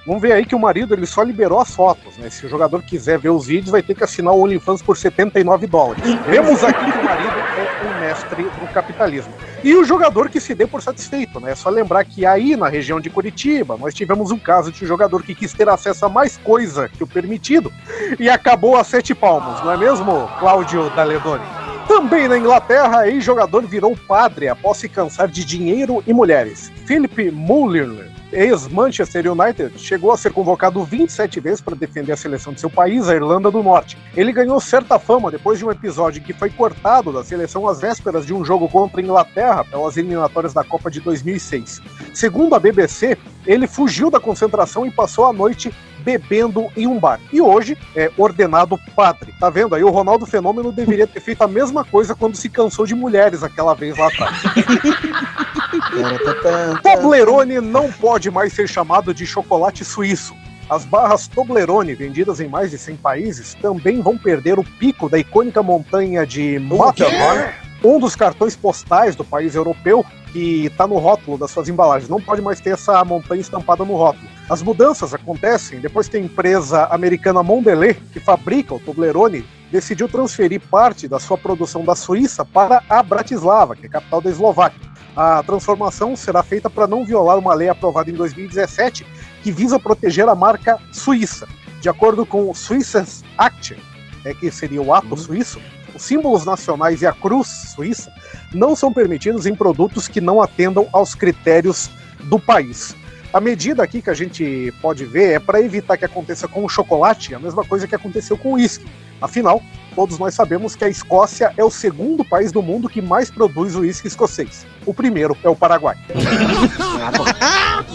[0.06, 2.30] Vamos ver aí que o marido ele só liberou as fotos, né?
[2.30, 5.66] Se o jogador quiser ver os vídeos, vai ter que assinar o OnlyFans por 79
[5.66, 6.04] dólares.
[6.28, 9.32] Vemos aqui que o marido é um mestre do capitalismo.
[9.63, 11.52] E o jogador que se dê por satisfeito, né?
[11.52, 14.88] É só lembrar que aí na região de Curitiba, nós tivemos um caso de um
[14.88, 17.72] jogador que quis ter acesso a mais coisa que o permitido
[18.20, 21.62] e acabou a sete palmos, não é mesmo, Cláudio Daledoni?
[21.88, 26.72] Também na Inglaterra, ex-jogador virou padre após se cansar de dinheiro e mulheres.
[26.86, 32.62] Philip Muller, ex-Manchester United, chegou a ser convocado 27 vezes para defender a seleção de
[32.62, 33.98] seu país, a Irlanda do Norte.
[34.15, 38.26] Ele ganhou certa fama depois de um episódio que foi cortado da seleção às vésperas
[38.26, 41.82] de um jogo contra a Inglaterra pelas eliminatórias da Copa de 2006.
[42.13, 47.20] Segundo a BBC, ele fugiu da concentração e passou a noite bebendo em um bar.
[47.32, 49.34] E hoje é ordenado padre.
[49.39, 49.84] Tá vendo aí?
[49.84, 53.74] O Ronaldo Fenômeno deveria ter feito a mesma coisa quando se cansou de mulheres aquela
[53.74, 54.44] vez lá atrás.
[56.82, 60.36] Toblerone não pode mais ser chamado de chocolate suíço.
[60.70, 65.20] As barras Toblerone, vendidas em mais de 100 países, também vão perder o pico da
[65.20, 67.52] icônica montanha de Matterhorn,
[67.84, 72.10] um dos cartões postais do país europeu que está no rótulo das suas embalagens.
[72.10, 74.28] Não pode mais ter essa montanha estampada no rótulo.
[74.50, 80.60] As mudanças acontecem depois que a empresa americana Mondelez, que fabrica o Toblerone, decidiu transferir
[80.60, 84.91] parte da sua produção da Suíça para a Bratislava, que é a capital da Eslováquia.
[85.15, 89.06] A transformação será feita para não violar uma lei aprovada em 2017
[89.43, 91.48] que visa proteger a marca suíça.
[91.80, 93.78] De acordo com o Swisses Act,
[94.26, 95.60] é que seria o ato suíço,
[95.95, 98.12] os símbolos nacionais e a cruz suíça
[98.53, 101.89] não são permitidos em produtos que não atendam aos critérios
[102.23, 102.95] do país.
[103.34, 106.69] A medida aqui que a gente pode ver é para evitar que aconteça com o
[106.69, 108.86] chocolate a mesma coisa que aconteceu com o uísque.
[109.19, 109.62] Afinal,
[109.95, 113.73] todos nós sabemos que a Escócia é o segundo país do mundo que mais produz
[113.75, 114.67] uísque escocês.
[114.86, 115.98] O primeiro é o Paraguai.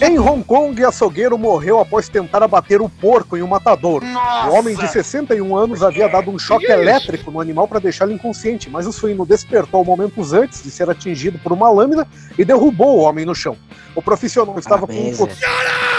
[0.00, 4.06] em Hong Kong, açougueiro morreu após tentar abater o porco em um matadouro.
[4.48, 8.70] O homem de 61 anos havia dado um choque elétrico no animal para deixá-lo inconsciente,
[8.70, 12.06] mas o suíno despertou momentos antes de ser atingido por uma lâmina
[12.38, 13.56] e derrubou o homem no chão.
[13.94, 15.28] O profissional estava Parabéns, com um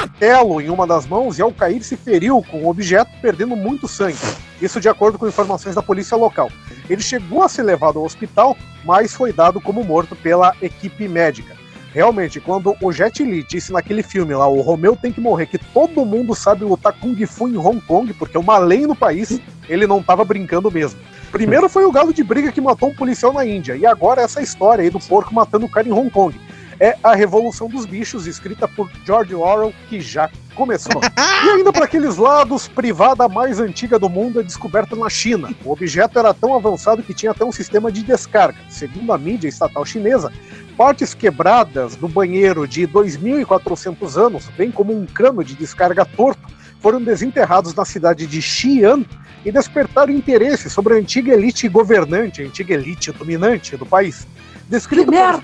[0.01, 3.87] cutelo em uma das mãos e ao cair se feriu com o objeto, perdendo muito
[3.87, 4.17] sangue.
[4.61, 6.49] Isso de acordo com informações da polícia local.
[6.89, 10.78] Ele chegou a ser levado ao hospital, mas foi dado como morto pela equipe
[11.09, 11.57] médica.
[11.93, 15.57] Realmente, quando o Jet Li disse naquele filme lá, o Romeu tem que morrer, que
[15.57, 19.41] todo mundo sabe lutar Kung Fu em Hong Kong, porque é uma lei no país,
[19.67, 20.99] ele não tava brincando mesmo.
[21.31, 24.39] Primeiro foi o galo de briga que matou um policial na Índia, e agora essa
[24.39, 26.39] história aí do porco matando o cara em Hong Kong.
[26.79, 31.01] É a Revolução dos Bichos, escrita por George Orwell, que já começou.
[31.43, 35.53] E ainda para aqueles lados, privada mais antiga do mundo é descoberta na China.
[35.65, 38.59] O objeto era tão avançado que tinha até um sistema de descarga.
[38.69, 40.31] Segundo a mídia estatal chinesa,
[40.79, 46.39] partes quebradas do banheiro de 2.400 anos, bem como um cano de descarga torto,
[46.79, 49.03] foram desenterrados na cidade de Xi'an
[49.43, 54.25] e despertaram interesse sobre a antiga elite governante, a antiga elite dominante do país.
[54.69, 55.41] Descrito pelos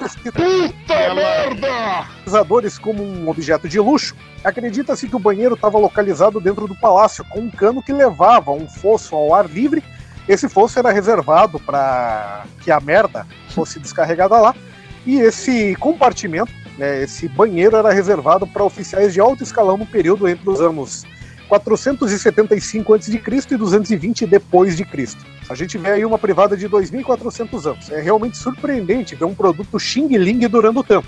[2.15, 7.25] pesquisadores como um objeto de luxo, acredita-se que o banheiro estava localizado dentro do palácio,
[7.25, 9.83] com um cano que levava um fosso ao ar livre.
[10.29, 14.55] Esse fosso era reservado para que a merda fosse descarregada lá.
[15.05, 20.27] E esse compartimento, né, esse banheiro, era reservado para oficiais de alto escalão no período
[20.27, 21.05] entre os anos
[21.47, 23.21] 475 a.C.
[23.51, 25.23] e 220 depois de Cristo.
[25.47, 27.91] A gente vê aí uma privada de 2.400 anos.
[27.91, 31.07] É realmente surpreendente ver um produto Xing Ling durando tanto.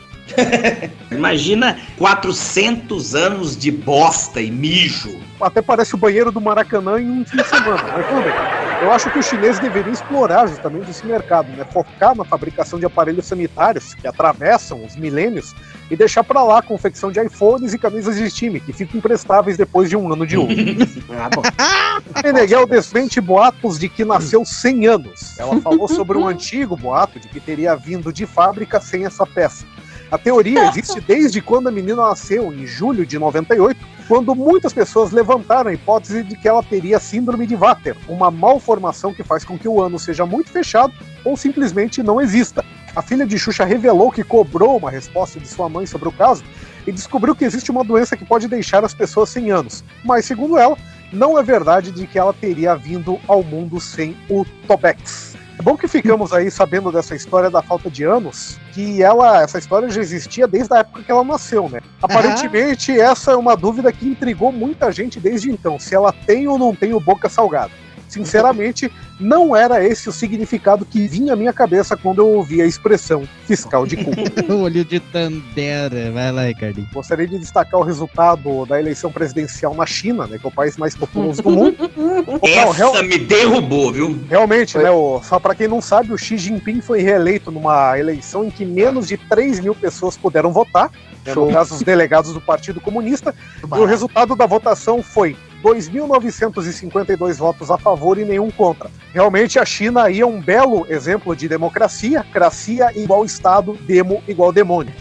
[1.11, 5.17] Imagina 400 anos de bosta e mijo.
[5.41, 7.83] Até parece o banheiro do Maracanã em um fim de semana.
[7.83, 8.66] Mas tudo bem.
[8.79, 11.65] Eu acho que os chineses deveriam explorar justamente esse mercado, né?
[11.65, 15.55] Focar na fabricação de aparelhos sanitários que atravessam os milênios
[15.89, 19.57] e deixar para lá a confecção de iPhones e camisas de time, que ficam imprestáveis
[19.57, 20.47] depois de um ano de uso.
[22.23, 25.39] Meneghel desmente boatos de que nasceu 100 anos.
[25.39, 29.65] Ela falou sobre um antigo boato de que teria vindo de fábrica sem essa peça.
[30.11, 35.11] A teoria existe desde quando a menina nasceu, em julho de 98, quando muitas pessoas
[35.11, 39.57] levantaram a hipótese de que ela teria síndrome de Vater, uma malformação que faz com
[39.57, 40.93] que o ano seja muito fechado
[41.25, 42.63] ou simplesmente não exista.
[42.95, 46.43] A filha de Xuxa revelou que cobrou uma resposta de sua mãe sobre o caso
[46.87, 49.83] e descobriu que existe uma doença que pode deixar as pessoas sem anos.
[50.03, 50.75] Mas, segundo ela,
[51.11, 55.36] não é verdade de que ela teria vindo ao mundo sem o Tobex.
[55.59, 59.57] É bom que ficamos aí sabendo dessa história da falta de anos, que ela, essa
[59.57, 61.79] história já existia desde a época que ela nasceu, né?
[62.01, 66.59] Aparentemente, essa é uma dúvida que intrigou muita gente desde então, se ela tem ou
[66.59, 67.71] não tem o boca salgada.
[68.07, 72.65] Sinceramente, não era esse o significado que vinha à minha cabeça quando eu ouvi a
[72.65, 74.11] expressão fiscal de cu.
[74.63, 76.11] Olho de Tandera.
[76.11, 76.87] Vai lá, Ricardinho.
[76.93, 80.77] Gostaria de destacar o resultado da eleição presidencial na China, né, que é o país
[80.77, 81.75] mais populoso do mundo.
[82.43, 84.19] Essa Não, real- me derrubou, viu?
[84.29, 84.89] Realmente, né?
[84.91, 88.65] O, só para quem não sabe, o Xi Jinping foi reeleito numa eleição em que
[88.65, 90.89] menos de 3 mil pessoas puderam votar,
[91.27, 97.37] né, no caso, os delegados do Partido Comunista, e o resultado da votação foi 2.952
[97.37, 98.89] votos a favor e nenhum contra.
[99.13, 104.51] Realmente, a China aí é um belo exemplo de democracia, cracia igual Estado, demo igual
[104.53, 104.93] demônio.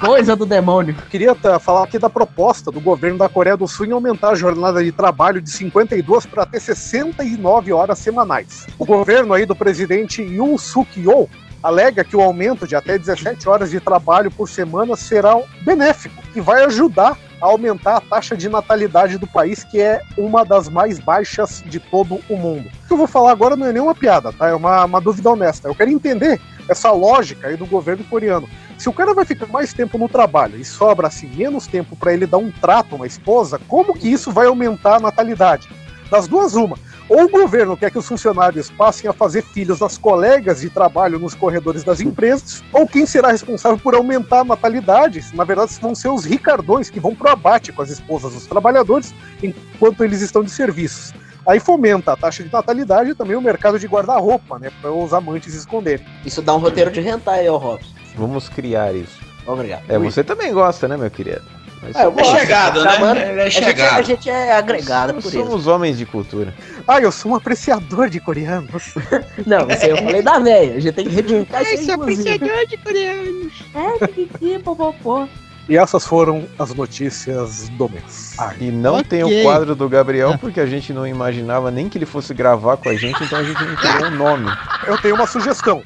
[0.00, 0.94] Coisa do demônio.
[1.10, 4.84] Queria falar aqui da proposta do governo da Coreia do Sul em aumentar a jornada
[4.84, 8.66] de trabalho de 52 para até 69 horas semanais.
[8.78, 11.30] O governo aí do presidente Yoon Suk Yeol
[11.64, 16.40] alega que o aumento de até 17 horas de trabalho por semana será benéfico e
[16.40, 20.98] vai ajudar a aumentar a taxa de natalidade do país, que é uma das mais
[20.98, 22.68] baixas de todo o mundo.
[22.84, 24.48] O que eu vou falar agora não é nenhuma piada, tá?
[24.48, 25.66] É uma, uma dúvida honesta.
[25.66, 28.48] Eu quero entender essa lógica aí do governo coreano.
[28.76, 32.12] Se o cara vai ficar mais tempo no trabalho e sobra assim menos tempo para
[32.12, 35.68] ele dar um trato uma esposa, como que isso vai aumentar a natalidade?
[36.14, 36.78] Das duas, uma.
[37.08, 41.18] Ou o governo quer que os funcionários passem a fazer filhos às colegas de trabalho
[41.18, 45.24] nos corredores das empresas, ou quem será responsável por aumentar a natalidade?
[45.34, 49.12] Na verdade, vão ser os ricardões que vão pro abate com as esposas dos trabalhadores
[49.42, 51.12] enquanto eles estão de serviços.
[51.44, 54.70] Aí fomenta a taxa de natalidade e também o mercado de guarda-roupa, né?
[54.80, 56.06] Para os amantes esconderem.
[56.24, 57.90] Isso dá um roteiro de hentai, ô Robson.
[58.14, 59.18] Vamos criar isso.
[59.44, 59.82] Obrigado.
[59.90, 61.42] É, você também gosta, né, meu querido?
[61.84, 62.36] Mas É, eu gosto.
[62.38, 62.90] chegado, né?
[62.92, 63.98] Chamando- é a, gente, chegado.
[63.98, 65.44] a gente é agregado Nós por isso.
[65.44, 66.54] somos homens de cultura.
[66.88, 68.94] Ah, eu sou um apreciador de coreanos.
[69.46, 70.76] Não, isso aí eu falei da véia.
[70.76, 72.66] A gente tem que reivindicar isso aí, inclusive.
[72.66, 73.52] de coreanos.
[74.00, 75.28] É, piqui, popopó.
[75.68, 78.34] E essas foram as notícias do mês.
[78.38, 79.04] Ah, E não Ok.
[79.04, 82.76] tem o quadro do Gabriel porque a gente não imaginava nem que ele fosse gravar
[82.76, 84.50] com a gente, então a gente não criou um nome.
[84.86, 85.82] eu tenho uma sugestão.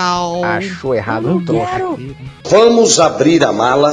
[0.56, 1.96] Achou errado, trouxa.
[2.48, 3.92] Vamos abrir a mala.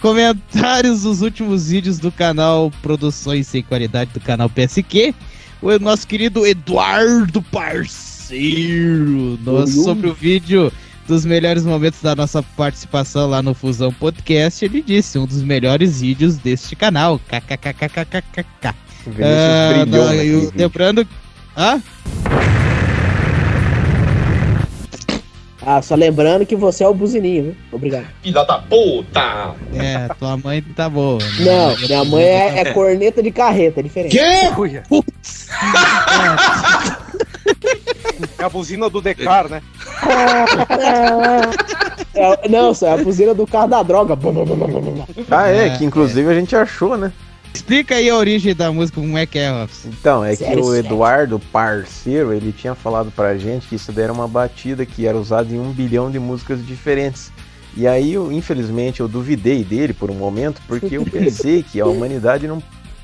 [0.00, 5.14] Comentários dos últimos vídeos do canal Produções Sem Qualidade do canal PSQ.
[5.62, 9.38] O nosso querido Eduardo Parceiro.
[9.44, 10.72] Nosso, sobre o vídeo
[11.12, 14.64] dos melhores momentos da nossa participação lá no Fusão Podcast.
[14.64, 17.18] Ele disse: um dos melhores vídeos deste canal.
[17.28, 18.74] KKKKKKK.
[19.20, 21.06] Ah, não, naquele eu- lembrando.
[21.54, 21.82] Hã?
[25.64, 27.56] Ah, só lembrando que você é o buzininho, viu?
[27.70, 28.06] Obrigado.
[28.22, 29.54] Filha da puta!
[29.74, 31.18] É, tua mãe tá boa.
[31.38, 34.18] Não, minha mãe é, é corneta de carreta, é diferente.
[34.58, 34.82] Uia.
[38.38, 39.62] É a buzina do Decar, né?
[42.14, 44.18] É, não, só é a buzina do carro da droga.
[45.30, 47.12] Ah, é, É, que inclusive a gente achou, né?
[47.54, 49.88] Explica aí a origem da música, como é que é, Robson.
[49.88, 50.86] Então, é Sério, que o sério.
[50.86, 55.18] Eduardo, parceiro, ele tinha falado pra gente que isso daí era uma batida que era
[55.18, 57.30] usada em um bilhão de músicas diferentes.
[57.76, 61.86] E aí, eu, infelizmente, eu duvidei dele por um momento, porque eu pensei que a
[61.86, 62.62] humanidade não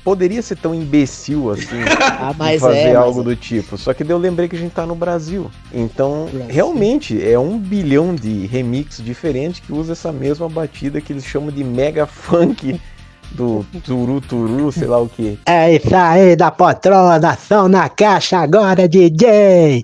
[0.09, 2.95] poderia ser tão imbecil assim Ah, mas fazer é.
[2.95, 3.77] algo mas- do tipo.
[3.77, 5.51] Só que daí eu lembrei que a gente tá no Brasil.
[5.71, 6.47] Então, Brasil.
[6.51, 11.51] realmente, é um bilhão de remix diferentes que usa essa mesma batida que eles chamam
[11.51, 12.81] de mega funk
[13.33, 15.37] do turu turu, sei lá o que.
[15.45, 19.83] É isso aí, da poltrona, da ação na caixa agora, DJ!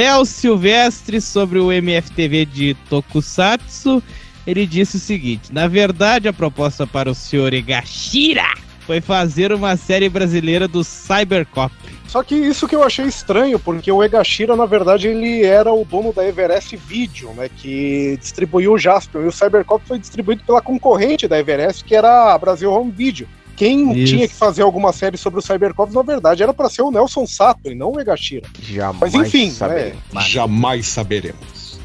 [0.00, 4.02] Léo Silvestre sobre o MFTV de Tokusatsu.
[4.46, 8.46] Ele disse o seguinte: na verdade, a proposta para o senhor Egashira
[8.86, 11.74] foi fazer uma série brasileira do Cybercop.
[12.08, 15.84] Só que isso que eu achei estranho, porque o Egashira, na verdade, ele era o
[15.84, 17.50] dono da Everest Video, né?
[17.54, 19.24] Que distribuiu o Jaspion.
[19.24, 23.28] E o Cybercop foi distribuído pela concorrente da Everest, que era a Brasil Home Video.
[23.60, 24.14] Quem Isso.
[24.14, 27.26] tinha que fazer alguma série sobre o Cybercop, na verdade, era para ser o Nelson
[27.26, 28.48] Sato e não o Egashira.
[28.58, 29.98] Jamais Mas enfim, saberemos.
[30.14, 30.20] né?
[30.22, 31.78] Jamais saberemos.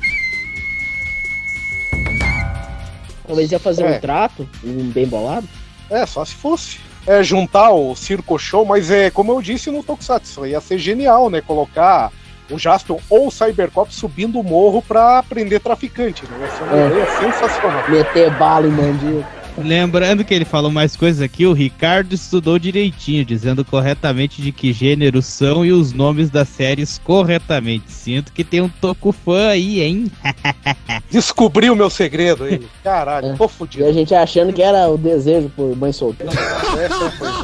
[3.27, 3.97] Talvez ia fazer É.
[3.97, 5.49] um trato, um bem bolado.
[5.89, 6.79] É, só se fosse.
[7.05, 11.29] É, juntar o Circo Show, mas é como eu disse no Tokusatsu, ia ser genial,
[11.29, 11.41] né?
[11.41, 12.09] Colocar
[12.49, 16.37] o Jaspion ou o Cybercop subindo o morro pra prender traficante, né?
[16.39, 16.87] Ia ser uma É.
[16.87, 17.89] ideia sensacional.
[17.89, 19.27] Meter bala em mandíbula.
[19.57, 24.73] Lembrando que ele falou mais coisas aqui, o Ricardo estudou direitinho, dizendo corretamente de que
[24.73, 27.91] gêneros são e os nomes das séries corretamente.
[27.91, 30.11] Sinto que tem um toco fã aí, hein?
[31.09, 32.67] Descobriu o meu segredo, ele.
[32.83, 33.85] Caralho, tô E fudido.
[33.85, 36.33] a gente achando que era o desejo por mãe solteira.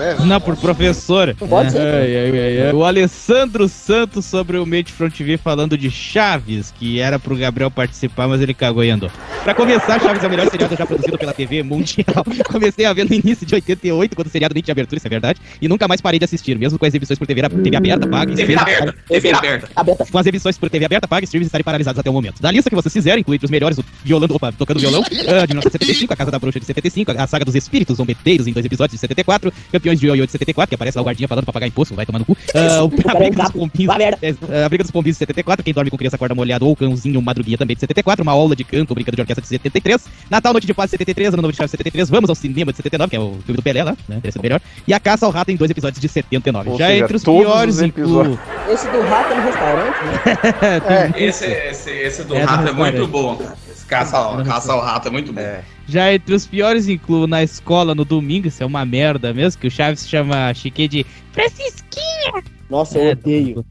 [0.02, 0.26] É.
[0.26, 1.36] Não, por professora.
[1.36, 1.80] Pode ser.
[1.82, 2.74] Ai, ai, ai, ai.
[2.74, 7.72] O Alessandro Santos sobre o Mate Front V falando de Chaves, que era pro Gabriel
[7.72, 9.10] participar, mas ele cagou e andou.
[9.44, 12.24] Pra começar, Chaves é o melhor seriado já produzido pela TV mundial.
[12.46, 15.10] Comecei a ver no início de 88, quando o seriado nem tinha abertura, isso é
[15.10, 18.08] verdade, e nunca mais parei de assistir, mesmo com as exibições por TV, TV aberta,
[18.08, 19.70] paga e TV aberta, TV aberta.
[19.76, 20.06] Aberta.
[20.06, 22.40] com as exibições por TV aberta, paga e streams estarem paralisados até o momento.
[22.40, 25.46] Da lista que vocês fizeram, inclui entre os melhores o violando, opa, tocando violão, ah,
[25.46, 28.66] de 1975, A Casa da Bruxa de 75, a Saga dos Espíritos Zombeteiros em dois
[28.66, 31.54] episódios de 74, Campeões de Ioiô de 74, que aparece lá o guardinha falando pra
[31.54, 32.34] pagar imposto, vai tomar no cu.
[32.34, 33.54] O, a, briga dos gato.
[33.54, 36.76] pombinhos, é, a Briga dos Pombinhos de 74, Quem Dorme com Criança Acorda Molhado ou
[36.76, 40.54] Cãozinho Madruguinha também de 74, Uma Aula de Canto, Brincadeira de Orquestra de 73, Natal
[40.54, 42.78] Noite de Paz de 73, Ano Novo de Chaves de 73, Vamos ao Cinema de
[42.78, 45.26] 79, que é o filme do Pelé lá, né, teria sido melhor, e A Caça
[45.26, 46.70] ao Rato em dois episódios de 79.
[46.72, 48.38] Ou Já seja, entre os piores os episódios.
[48.70, 51.12] Esse do rato no restaurante, né?
[51.14, 53.56] Tem- Esse, esse, esse do É rato é muito bom, cara.
[53.72, 55.42] Esse caça, ao- caça ao rato é muito bom.
[55.88, 59.68] Já entre os piores incluo na escola no domingo, isso é uma merda mesmo, que
[59.68, 62.44] o Chaves chama Chique de Francisquinha.
[62.70, 63.66] Nossa, eu É, odeio.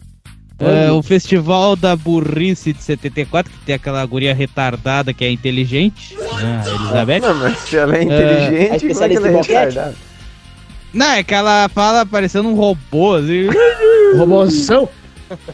[0.61, 6.17] É, o Festival da Burrice de 74, que tem aquela guria retardada que é inteligente.
[6.35, 7.21] Ah, Elizabeth.
[7.21, 9.95] Não, mas se ela é a inteligente, como é que ela é retardada?
[10.93, 13.49] Não, é que ela fala parecendo um robô, assim.
[14.19, 14.89] Robôzão.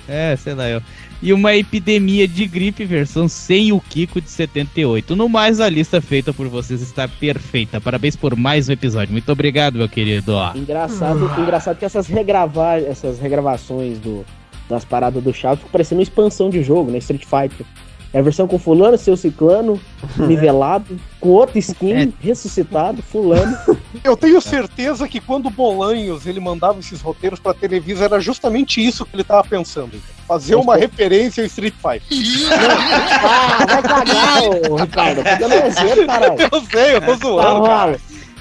[0.09, 0.83] É, sei lá eu.
[1.23, 5.17] E uma epidemia de gripe versão sem o Kiko de 78.
[5.17, 7.81] No mais, a lista feita por vocês está perfeita.
[7.81, 9.13] Parabéns por mais um episódio.
[9.13, 10.33] Muito obrigado, meu querido.
[10.55, 14.25] Engraçado, engraçado que essas regravar, essas regravações do,
[14.69, 16.99] das paradas do Chaves ficam parecendo uma expansão de jogo, né?
[16.99, 17.67] Street Fighter.
[18.13, 19.79] É a versão com fulano, seu ciclano,
[20.17, 22.09] nivelado, com outra skin, É.
[22.21, 23.57] ressuscitado, fulano.
[24.03, 28.85] Eu tenho certeza que quando o Bolanhos ele mandava esses roteiros pra televisão, era justamente
[28.85, 29.93] isso que ele tava pensando.
[30.27, 32.03] Fazer uma referência ao Street Fighter.
[33.23, 35.21] ah, vai cagar, ô Ricardo.
[35.67, 36.35] Exemplo, caralho.
[36.53, 37.91] Eu sei, eu tô Tá zoando, cara.
[37.93, 37.97] mal.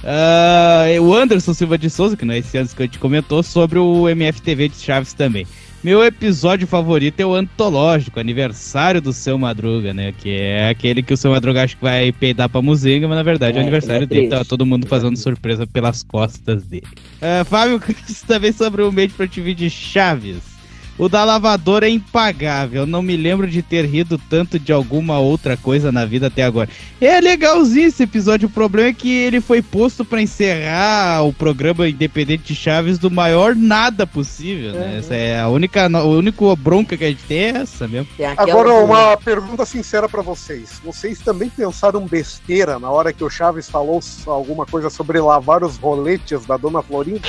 [0.07, 3.41] Ah, o Anderson Silva de Souza, que não é esse ano que a gente comentou,
[3.41, 5.47] sobre o MFTV de Chaves também.
[5.85, 10.11] Meu episódio favorito é o antológico, aniversário do seu Madruga, né?
[10.13, 13.21] Que é aquele que o seu Madruga acha que vai peidar pra muzinga, mas na
[13.21, 16.87] verdade é, É, o aniversário é dele, tá todo mundo fazendo surpresa pelas costas dele.
[17.21, 20.54] Ah, Fábio Cris também sobre o Made Pro TV de Chaves.
[20.97, 22.85] O da lavadora é impagável.
[22.85, 26.69] Não me lembro de ter rido tanto de alguma outra coisa na vida até agora.
[27.01, 28.47] É legalzinho esse episódio.
[28.47, 33.11] O problema é que ele foi posto pra encerrar o programa Independente de Chaves do
[33.11, 34.99] maior nada possível, né?
[34.99, 38.07] Essa é a única, a única bronca que a gente tem é essa mesmo.
[38.13, 40.79] Aquela Agora, uma pergunta sincera pra vocês.
[40.83, 45.77] Vocês também pensaram besteira na hora que o Chaves falou alguma coisa sobre lavar os
[45.77, 47.21] roletes da Dona Florinda?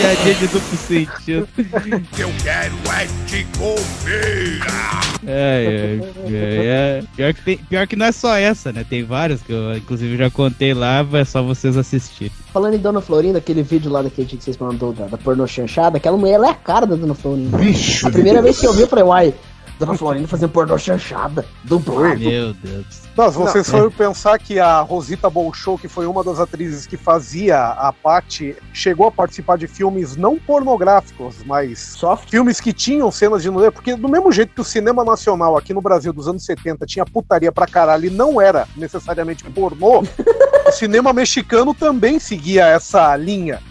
[0.00, 1.48] Piadinha de duplo sentido.
[2.18, 4.60] Eu quero é te comer.
[5.26, 7.02] É, é, é, é.
[7.14, 8.84] Pior, que tem- pior que não é só essa, né?
[8.88, 12.32] Tem várias que eu, inclusive, já contei lá, é só vocês assistirem.
[12.52, 15.46] Falando em Dona Florinda, aquele vídeo lá daquele dia que vocês mandou da, da pornô
[15.46, 17.56] chanchada, aquela mulher ela é a cara da Dona Florinda.
[17.58, 18.06] Bicho.
[18.06, 19.34] A primeira vez que eu vi, eu falei, uai,
[19.80, 22.20] Dona Florinda fazendo pornô chanchada, dublado.
[22.20, 22.86] Meu Deus.
[22.86, 26.98] Se vocês Não, forem pensar que a Rosita Bolshoi, que foi uma das atrizes que
[26.98, 32.28] fazia a Patty, chegou a participar de filmes não pornográficos, mas Soft.
[32.28, 35.72] filmes que tinham cenas de nudez, porque do mesmo jeito que o cinema nacional aqui
[35.72, 40.02] no Brasil dos anos 70 tinha putaria pra caralho e não era necessariamente pornô,
[40.68, 43.62] o cinema mexicano também seguia essa linha.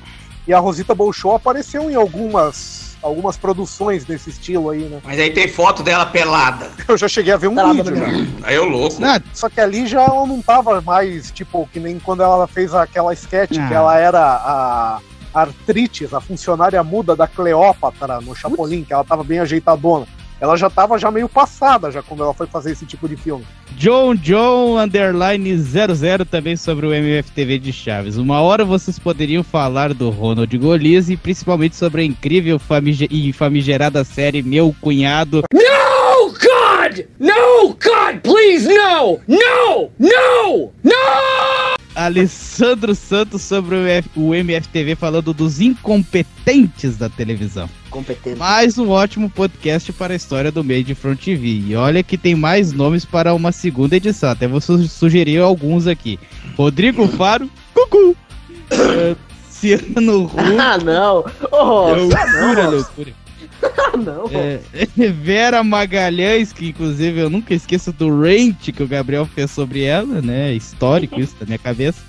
[0.47, 4.99] E a Rosita Bolshoi apareceu em algumas algumas produções desse estilo aí, né?
[5.03, 6.69] Mas aí tem foto dela pelada.
[6.87, 8.07] Eu já cheguei a ver um Pelada vídeo já.
[8.47, 8.95] Aí eu louco.
[9.03, 12.73] Ah, Só que ali já ela não tava mais, tipo, que nem quando ela fez
[12.73, 13.67] aquela sketch Ah.
[13.67, 14.99] que ela era a
[15.33, 20.07] Artrites, a funcionária muda da Cleópatra no Chapolin, que ela tava bem ajeitadona.
[20.39, 23.45] Ela já tava já meio passada já quando ela foi fazer esse tipo de filme.
[23.71, 28.17] John John Underline 00 também sobre o MFTV de Chaves.
[28.17, 33.31] Uma hora vocês poderiam falar do Ronald Golias e principalmente sobre a incrível famige e
[33.33, 35.43] famigerada série Meu Cunhado.
[35.53, 37.05] No, God!
[37.19, 39.19] No, God, please, no!
[39.27, 39.91] No!
[39.99, 40.71] No!
[40.83, 41.68] No!
[42.05, 47.69] Alessandro Santos sobre o, F- o MFTV falando dos incompetentes da televisão.
[47.89, 48.37] Competente.
[48.37, 51.47] Mais um ótimo podcast para a história do Made Front TV.
[51.67, 54.29] E olha que tem mais nomes para uma segunda edição.
[54.31, 56.19] Até vou su- sugerir alguns aqui.
[56.57, 58.15] Rodrigo Faro, Cucu.
[58.71, 59.15] Uh,
[59.49, 60.37] Ciano Ru.
[60.59, 61.25] Ah, não!
[61.51, 63.13] Oh, loucura, loucura.
[63.91, 64.25] Ah, não.
[64.31, 64.59] É,
[65.11, 70.21] Vera Magalhães, que inclusive eu nunca esqueço do rant que o Gabriel fez sobre ela,
[70.21, 70.53] né?
[70.53, 71.99] Histórico isso da minha cabeça.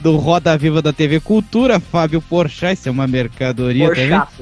[0.00, 4.32] Do Roda Viva da TV Cultura, Fábio Porchat, isso é uma mercadoria Porchato.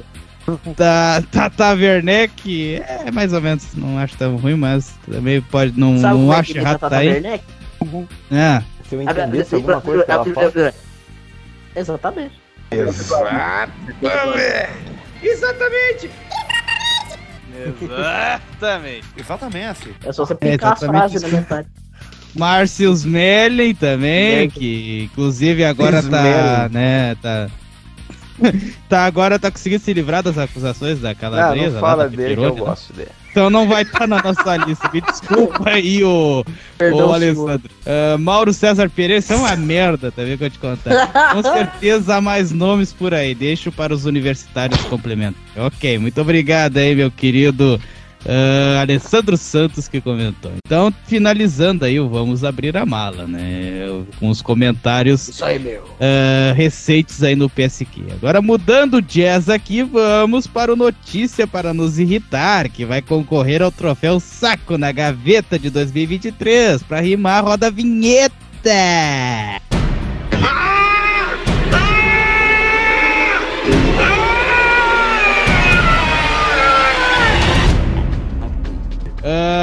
[0.46, 0.74] também.
[0.76, 5.98] Da Tata Werneck, é mais ou menos, não acho tão ruim, mas também pode, não,
[5.98, 7.08] Sabe não é acho a errado Tata tá aí.
[7.08, 7.44] Werneck?
[8.30, 8.62] É.
[8.88, 10.74] Se eu entendesse alguma coisa que ela fala.
[11.74, 12.46] Exatamente.
[15.22, 16.10] Exatamente!
[17.80, 19.06] Exatamente.
[19.16, 19.94] Exatamente.
[20.04, 21.68] É só você É, picar as exatamente frases na metade.
[22.34, 24.50] Márcios Mellen também, Mellen.
[24.50, 26.10] que inclusive agora Mellen.
[26.10, 27.48] tá, né, tá...
[28.88, 31.66] tá agora tá conseguindo se livrar das acusações da Não, calabresa.
[31.76, 32.60] não lá, fala da dele que eu né?
[32.60, 33.10] gosto dele.
[33.36, 34.90] Então não vai estar na nossa lista.
[34.90, 36.42] Me desculpa aí, ô,
[36.78, 37.70] Perdão, ô Alessandro.
[37.84, 41.34] Ah, Mauro César Pereira, isso é uma merda, tá vendo que eu te contar?
[41.34, 43.34] Com certeza há mais nomes por aí.
[43.34, 45.38] Deixo para os universitários complementar.
[45.54, 47.78] Ok, muito obrigado aí, meu querido
[48.26, 50.52] ah, Alessandro Santos que comentou.
[50.66, 53.86] Então, finalizando aí, o vamos abrir a mala, né?
[54.18, 55.84] Com os comentários Isso aí, meu.
[56.00, 58.02] ah, recentes aí no PSQ.
[58.12, 63.62] Agora mudando o jazz aqui, vamos para o Notícia para nos irritar, que vai concorrer
[63.62, 68.34] ao troféu Saco na Gaveta de 2023, para rimar roda a vinheta.
[70.32, 70.85] Ah,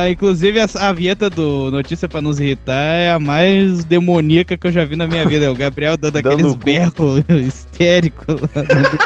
[0.10, 4.72] inclusive, a, a vinheta do Notícia pra Nos Irritar é a mais demoníaca que eu
[4.72, 5.46] já vi na minha vida.
[5.46, 8.42] É o Gabriel dando Dando aqueles berros histéricos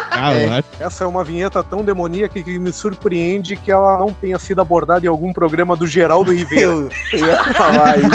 [0.09, 0.67] acho.
[0.79, 5.05] Essa é uma vinheta tão demoníaca que me surpreende que ela não tenha sido abordada
[5.05, 6.89] em algum programa do Geraldo Ribeiro.
[7.13, 8.07] Eu ia falar isso.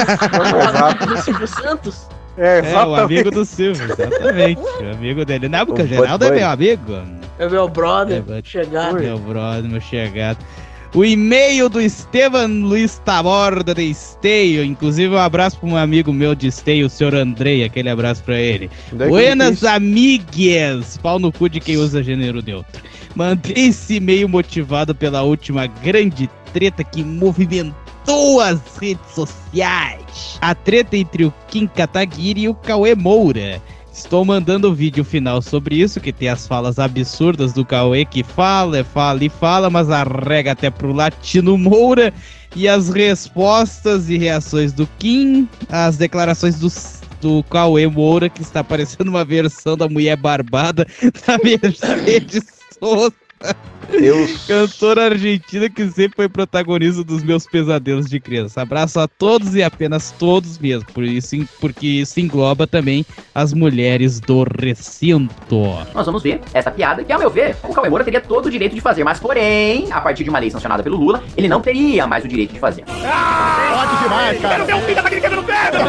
[0.69, 1.07] Exato.
[1.07, 2.09] Do Silvio Santos?
[2.37, 4.61] É, É, o amigo do Silvio, exatamente.
[4.61, 5.49] O amigo dele.
[5.49, 7.03] Não, porque o Geraldo é meu amigo.
[7.39, 8.25] É meu brother.
[8.29, 8.41] É.
[8.43, 8.99] Chegado.
[8.99, 10.39] Meu brother, meu chegado.
[10.95, 14.63] O e-mail do Esteban Luiz Taborda de Esteio.
[14.63, 17.65] Inclusive, um abraço para um amigo meu de Esteio, o senhor Andrei.
[17.65, 18.71] Aquele abraço para ele.
[19.01, 20.99] É Buenas amigues!
[20.99, 22.83] Pau no cu de quem usa gênero neutro.
[23.15, 30.39] Mandei esse e-mail motivado pela última grande treta que movimentou as redes sociais.
[30.43, 33.63] A treta entre o Kim Kataguiri e o Cauê Moura.
[33.93, 38.23] Estou mandando o vídeo final sobre isso, que tem as falas absurdas do Cauê, que
[38.25, 42.13] fala, fala e fala, mas arrega até pro Latino Moura.
[42.57, 46.69] E as respostas e reações do Kim, as declarações do,
[47.21, 50.87] do Cauê Moura, que está parecendo uma versão da Mulher Barbada
[51.27, 52.45] da Mercedes
[52.79, 53.13] Sosa.
[53.93, 58.63] Eu Cantora argentina que sempre foi protagonista dos meus pesadelos de criança.
[58.63, 64.21] Abraço a todos e apenas todos mesmo, por isso, porque isso engloba também as mulheres
[64.21, 65.63] do recinto.
[65.95, 68.51] Nós vamos ver essa piada que, ao meu ver, o Cauê Moura teria todo o
[68.51, 71.61] direito de fazer, mas porém, a partir de uma lei sancionada pelo Lula, ele não
[71.61, 72.85] teria mais o direito de fazer.
[72.85, 74.65] Pode demais, cara.
[74.65, 75.81] Quero ver quebrando pedra.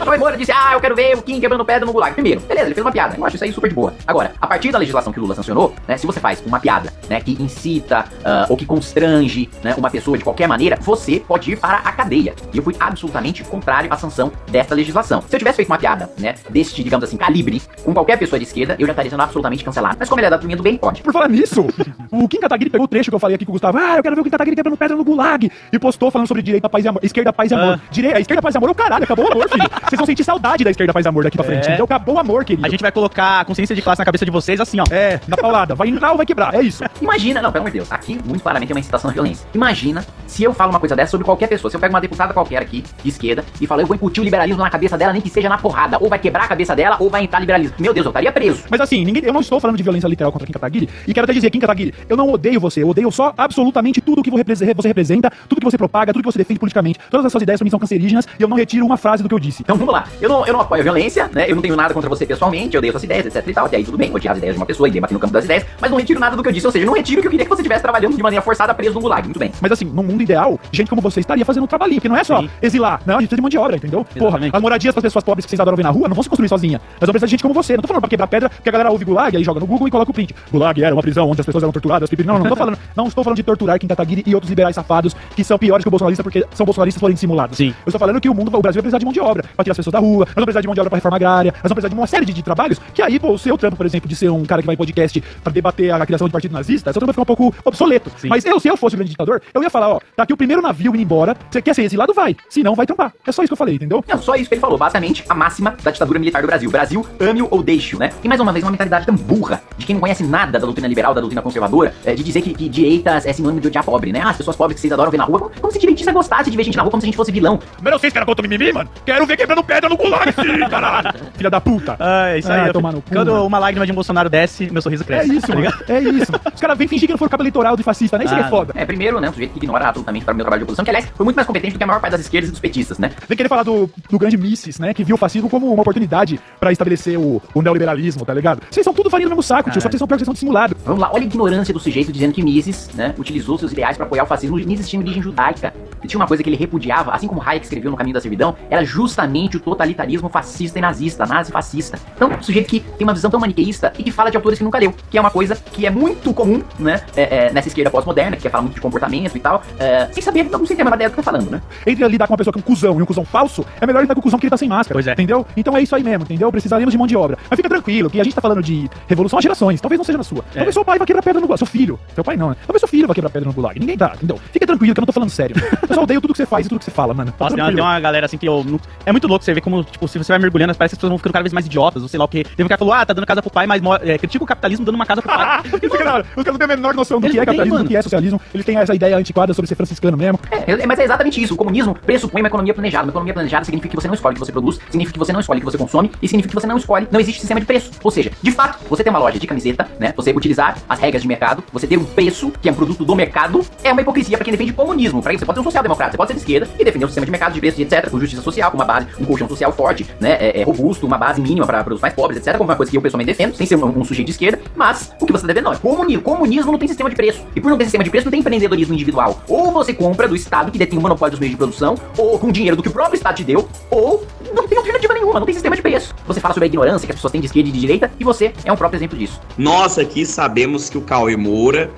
[0.00, 2.14] O Cauê Moura disse, ah, eu quero ver o Kim quebrando pedra no gulag.
[2.14, 3.94] Primeiro, beleza, ele fez uma piada, eu acho isso aí super de boa.
[4.06, 6.92] Agora, a partir da legislação que o Lula sancionou, né, se você faz uma piada,
[7.08, 11.52] né, que incita ah, ou que constrange, né, uma pessoa de qualquer maneira, você pode
[11.52, 12.34] ir para a cadeia.
[12.52, 15.22] E eu fui absolutamente contrário à sanção desta legislação.
[15.22, 18.44] Se eu tivesse feito uma piada, né, deste, digamos assim, calibre, com qualquer pessoa de
[18.44, 19.96] esquerda, eu já estaria sendo absolutamente cancelado.
[19.98, 21.02] Mas como ele é da turminha do bem, pode.
[21.02, 21.66] Por falar nisso,
[22.10, 23.78] o Kim Kataguiri pegou o trecho que eu falei aqui com o Gustavo.
[23.78, 25.50] Ah, eu quero ver o Kim Kataguiri quebrando pedra no gulag.
[25.72, 27.04] E postou falando sobre direita, paz e amor.
[27.04, 27.80] Esquerda, paz e amor.
[27.90, 28.12] Dire...
[28.12, 29.04] A esquerda, paz e amor caralho.
[29.04, 29.68] Acabou o amor, filho.
[29.82, 31.68] Vocês vão sentir saudade da esquerda, paz e amor daqui pra frente.
[31.68, 31.74] É.
[31.74, 32.66] Então acabou o amor, querido.
[32.66, 34.84] A gente vai colocar a consciência de classe na cabeça de vocês assim, ó.
[34.90, 35.74] É, na paulada.
[35.74, 36.54] Vai entrar ou vai quebrar.
[36.54, 36.84] É isso.
[37.00, 39.46] Imagina, não, pelo amor de Deus, aqui muito claramente é uma incitação à violência.
[39.54, 41.70] Imagina se eu falo uma coisa dessa sobre qualquer pessoa.
[41.70, 44.24] Se eu pego uma deputada qualquer aqui, de esquerda, e falo, eu vou incutir o
[44.24, 45.98] liberalismo na cabeça dela, nem que seja na porrada.
[46.00, 47.76] Ou vai quebrar a cabeça dela, ou vai entrar liberalismo.
[47.78, 48.64] Meu Deus, eu estaria preso.
[48.70, 50.88] Mas assim, ninguém, eu não estou falando de violência literal contra Kim Kataguiri.
[51.06, 52.82] E quero até dizer, Kim Kataguiri, eu não odeio você.
[52.82, 56.38] Eu odeio só absolutamente tudo que você representa, tudo que você propaga, tudo que você
[56.38, 56.98] defende politicamente.
[57.10, 59.28] Todas as suas ideias pra mim são cancerígenas e eu não retiro uma frase do
[59.28, 59.62] que eu disse.
[59.62, 60.04] Então vamos lá.
[60.20, 61.50] Eu não, eu não apoio a violência, né?
[61.50, 63.64] Eu não tenho nada contra você pessoalmente, eu odeio suas ideias, etc e tal.
[63.66, 65.46] Até aí tudo bem, odiar as ideias de uma pessoa e debater no campo das
[65.46, 66.66] ideias, mas não retiro nada do que eu disse.
[66.66, 68.94] Ou seja, não retiro que eu queria que você estivesse trabalhando de maneira forçada preso
[68.94, 69.24] no gulag.
[69.24, 69.50] Muito bem.
[69.60, 72.24] Mas assim, num mundo ideal, gente como você estaria fazendo um trabalhinho, porque não é
[72.24, 73.00] só exilar.
[73.06, 74.04] Não, a gente precisa de mão de obra, entendeu?
[74.18, 76.28] Porra, as moradias para pessoas pobres que vocês adoram ver na rua não vão se
[76.28, 76.80] construir sozinha.
[77.00, 77.74] Mas vão precisar de gente como você.
[77.74, 79.88] Não tô falando pra quebrar pedra, porque a galera ouve gulag, aí joga no Google
[79.88, 80.34] e coloca o print.
[80.52, 82.10] Gulag era uma prisão onde as pessoas eram torturadas.
[82.10, 82.24] pipi.
[82.24, 82.78] Não, não, não tô falando.
[82.94, 85.88] Não estou falando de torturar Kim Kataguiri e outros liberais safados que são piores que
[85.88, 87.56] o bolsonarista porque são bolsonaristas forem simulados.
[87.56, 87.68] Sim.
[87.84, 89.64] Eu estou falando que o mundo, o Brasil vai precisar de mão de obra pra
[89.64, 91.52] tirar as pessoas da rua, nós vamos precisar de mão de obra pra reforma agrária,
[91.52, 93.76] nós vamos precisar de uma série de, de trabalhos que aí, pô, o seu trampo,
[93.76, 96.32] por exemplo, de ser um cara que vai em podcast pra debater a criação de
[96.32, 98.10] partido nazista, seu trampo vai ficar um pouco obsoleto.
[98.28, 100.36] Mas eu, se eu fosse o grande ditador, eu ia falar, ó, tá aqui o
[100.36, 102.12] primeiro navio indo embora, você quer ser exilado?
[102.12, 102.36] Vai.
[102.48, 103.12] Se não, vai trampar.
[103.26, 104.04] É só isso que eu falei, entendeu?
[104.06, 104.78] Não, só isso que ele falou.
[104.78, 106.70] Basicamente, a máxima da ditadura militar do Brasil.
[106.70, 108.10] Brasil, ame-o ou deixe-o, né?
[108.22, 110.88] E mais uma vez, uma mentalidade tão burra de quem não conhece nada da doutrina
[110.88, 114.12] liberal, da doutrina conservadora, é, de dizer que, que direitas é sinônimo de odiar pobre,
[114.12, 114.20] né?
[114.24, 116.50] Ah, as pessoas pobres que vocês adoram ver na rua, como, como se direitista gostasse
[116.50, 117.58] de ver gente na rua como se a gente fosse vilão.
[117.80, 118.90] Mas vocês caras mimimi, mano?
[119.04, 121.10] Quero ver quebrando pedra no gulag, sim, caralho.
[121.36, 121.96] Filha da puta.
[121.98, 122.60] Ah, é isso aí.
[122.60, 123.46] Ah, eu tomar no cu, Quando mano.
[123.46, 125.36] uma lágrima de um Bolsonaro desce, meu sorriso É cresce.
[125.36, 125.72] isso, tá mano.
[125.88, 126.32] É isso.
[126.54, 128.24] Os caras vêm fingir que não foram cabo eleitoral de fascista, né?
[128.24, 128.72] Isso é Ah, foda.
[128.76, 130.90] É, primeiro, né, um sujeito que ignora absolutamente para o meu trabalho de oposição, que
[130.90, 132.98] aliás foi muito mais competente do que a maior parte das esquerdas e dos petistas,
[132.98, 133.10] né?
[133.28, 134.94] Vem querer falar do, do grande Mises, né?
[134.94, 138.62] Que viu o fascismo como uma oportunidade pra estabelecer o, o neoliberalismo, tá ligado?
[138.70, 139.80] Vocês são tudo farinha no mesmo saco, tio.
[139.80, 140.76] Só que vocês são pior que vocês são dissimulados.
[140.84, 144.06] Vamos lá, olha a ignorância do sujeito dizendo que Mises, né, utilizou seus ideais para
[144.06, 144.56] apoiar o fascismo.
[144.56, 145.72] Mises tinha origem judaica.
[146.02, 148.37] E tinha uma coisa que ele repudiava, assim como Hayek escreveu no Caminho da Servidão,
[148.70, 151.98] era justamente o totalitarismo fascista e nazista, nazi-fascista.
[152.14, 154.64] Então, um sujeito que tem uma visão tão maniqueísta e que fala de autores que
[154.64, 157.90] nunca leu, que é uma coisa que é muito comum, né, é, é, nessa esquerda
[157.90, 160.86] pós-moderna, que quer falar muito de comportamento e tal, é, sem saber, não sem ter
[160.86, 161.62] a ideia do que tá falando, né?
[161.86, 164.00] Entre lidar com uma pessoa que é um cuzão e um cuzão falso, é melhor
[164.00, 164.94] lidar com o cuzão que ele tá sem máscara.
[164.94, 165.12] Pois é.
[165.12, 165.46] Entendeu?
[165.56, 166.50] Então é isso aí mesmo, entendeu?
[166.50, 167.38] Precisaríamos de mão de obra.
[167.48, 169.80] Mas fica tranquilo, que a gente tá falando de revolução há gerações.
[169.80, 170.38] Talvez não seja na sua.
[170.50, 170.56] É.
[170.56, 171.58] Talvez seu pai vai quebrar pedra no gulag.
[171.58, 171.98] Seu filho.
[172.14, 172.56] Seu pai não, né?
[172.66, 173.78] Talvez seu filho vai quebrar pedra no gulag.
[173.78, 174.38] Ninguém tá, entendeu?
[174.52, 175.56] Fica tranquilo, que eu não tô falando sério.
[175.88, 177.32] Eu só odeio tudo que você faz e tudo que você fala, mano.
[177.32, 177.94] Tá Nossa, tem uma, tem tranquilo.
[177.94, 178.62] uma galera assim que eu.
[178.64, 180.98] não- É muito louco você ver como, tipo, se você vai mergulhando, parece que as
[180.98, 182.44] pessoas vão ficando cada vez mais idiotas, ou sei lá o que.
[182.44, 184.46] Teve um cara que falou, ah, tá dando casa pro pai, mas é, critica o
[184.46, 185.62] capitalismo dando uma casa pro pai.
[185.82, 186.26] Isso que é da hora.
[186.36, 188.02] Os caras não têm a menor noção do Eles que é capitalismo, do que é
[188.02, 188.40] socialismo.
[188.54, 190.38] Eles têm essa ideia antiquada sobre ser franciscano mesmo.
[190.50, 191.54] É, é, mas é exatamente isso.
[191.54, 193.04] O comunismo pressupõe uma economia planejada.
[193.04, 195.32] Uma economia planejada significa que você não escolhe o que você produz, significa que você
[195.32, 197.60] não escolhe o que você consome, e significa que você não escolhe, não existe sistema
[197.60, 197.90] de preço.
[198.02, 200.12] Ou seja, de fato, você ter uma loja de camiseta, né?
[200.16, 203.14] Você utilizar as regras de mercado, você ter um preço, que é um produto do
[203.14, 205.22] mercado, é uma hipocrisia pra quem defende comunismo.
[205.22, 207.08] Pra isso, você pode ser um social-democrata, você pode ser de esquerda e defender um
[207.08, 209.48] sistema de mercado de preços e etc., com justiça social, com uma base, um colchão
[209.48, 210.36] social forte, né?
[210.40, 212.98] É, é robusto, uma base mínima para os mais pobres, etc., como uma coisa que
[212.98, 215.52] eu pessoalmente defendo, sem ser um, um sujeito de esquerda, mas o que você tá
[215.52, 216.22] devendo é comunismo.
[216.22, 217.42] Comunismo não tem sistema de preço.
[217.54, 219.40] E por não ter sistema de preço, não tem empreendedorismo individual.
[219.48, 222.50] Ou você compra do Estado, que detém o monopólio dos meios de produção, ou com
[222.50, 225.54] dinheiro do que o próprio Estado te deu, ou não tem alternativa nenhuma, não tem
[225.54, 226.14] sistema de preço.
[226.26, 228.24] Você fala sobre a ignorância que as pessoas têm de esquerda e de direita, e
[228.24, 229.40] você é um próprio exemplo disso.
[229.56, 231.90] Nós aqui sabemos que o Cauê Moura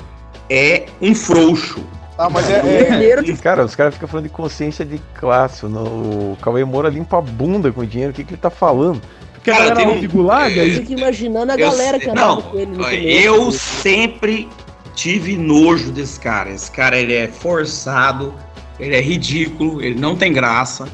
[0.48, 1.84] é um frouxo.
[2.22, 2.44] Ah, mas
[3.40, 5.64] Cara, os caras ficam falando de consciência de classe.
[5.66, 8.12] no- O Cauê Moura limpa a bunda com o dinheiro.
[8.12, 9.00] O que, que ele tá falando?
[9.32, 12.10] Porque a Cara, galera tem um- gulag, é, aí Fico imaginando a Eu galera que
[12.10, 13.58] andava não, com ele no Eu começo.
[13.58, 14.48] sempre
[14.94, 16.50] tive nojo desse cara.
[16.50, 18.34] Esse cara ele é forçado,
[18.78, 20.86] ele é ridículo, ele não tem graça,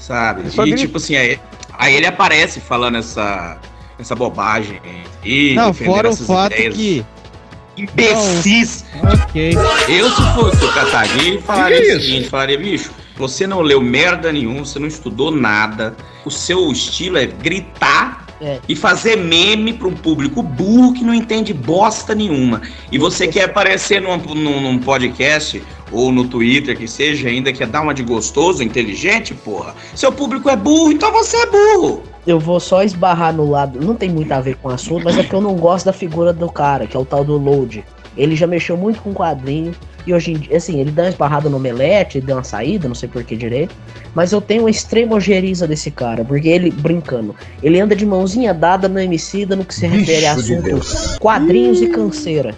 [0.00, 0.42] sabe?
[0.48, 0.76] E grita.
[0.76, 1.38] tipo assim, aí,
[1.78, 3.58] aí ele aparece falando essa,
[3.96, 4.80] essa bobagem.
[5.24, 7.06] E Não, fora o essas fato ideias que.
[7.76, 8.84] Imbecis.
[9.02, 9.56] Ok.
[9.88, 12.06] Eu, se fosse o Kataguiri, falaria Que o isso?
[12.06, 17.18] seguinte: falaria, bicho, você não leu merda nenhuma, você não estudou nada, o seu estilo
[17.18, 18.58] é gritar É.
[18.68, 22.60] e fazer meme para um público burro que não entende bosta nenhuma.
[22.90, 25.62] E você quer aparecer num, num, num podcast
[25.92, 29.74] ou no Twitter, que seja, ainda quer dar uma de gostoso, inteligente, porra.
[29.94, 32.02] Seu público é burro, então você é burro.
[32.26, 33.78] Eu vou só esbarrar no lado.
[33.80, 35.92] Não tem muito a ver com o assunto, mas é porque eu não gosto da
[35.92, 37.84] figura do cara, que é o tal do Load.
[38.16, 39.74] Ele já mexeu muito com quadrinho.
[40.06, 42.86] E hoje em dia, assim, ele dá uma esbarrada no Omelete, ele deu uma saída,
[42.86, 43.74] não sei por que direito.
[44.14, 48.52] Mas eu tenho uma extrema ojeriza desse cara, porque ele, brincando, ele anda de mãozinha
[48.52, 52.54] dada no Emicida no que se refere a Bicho de assuntos quadrinhos e canseira.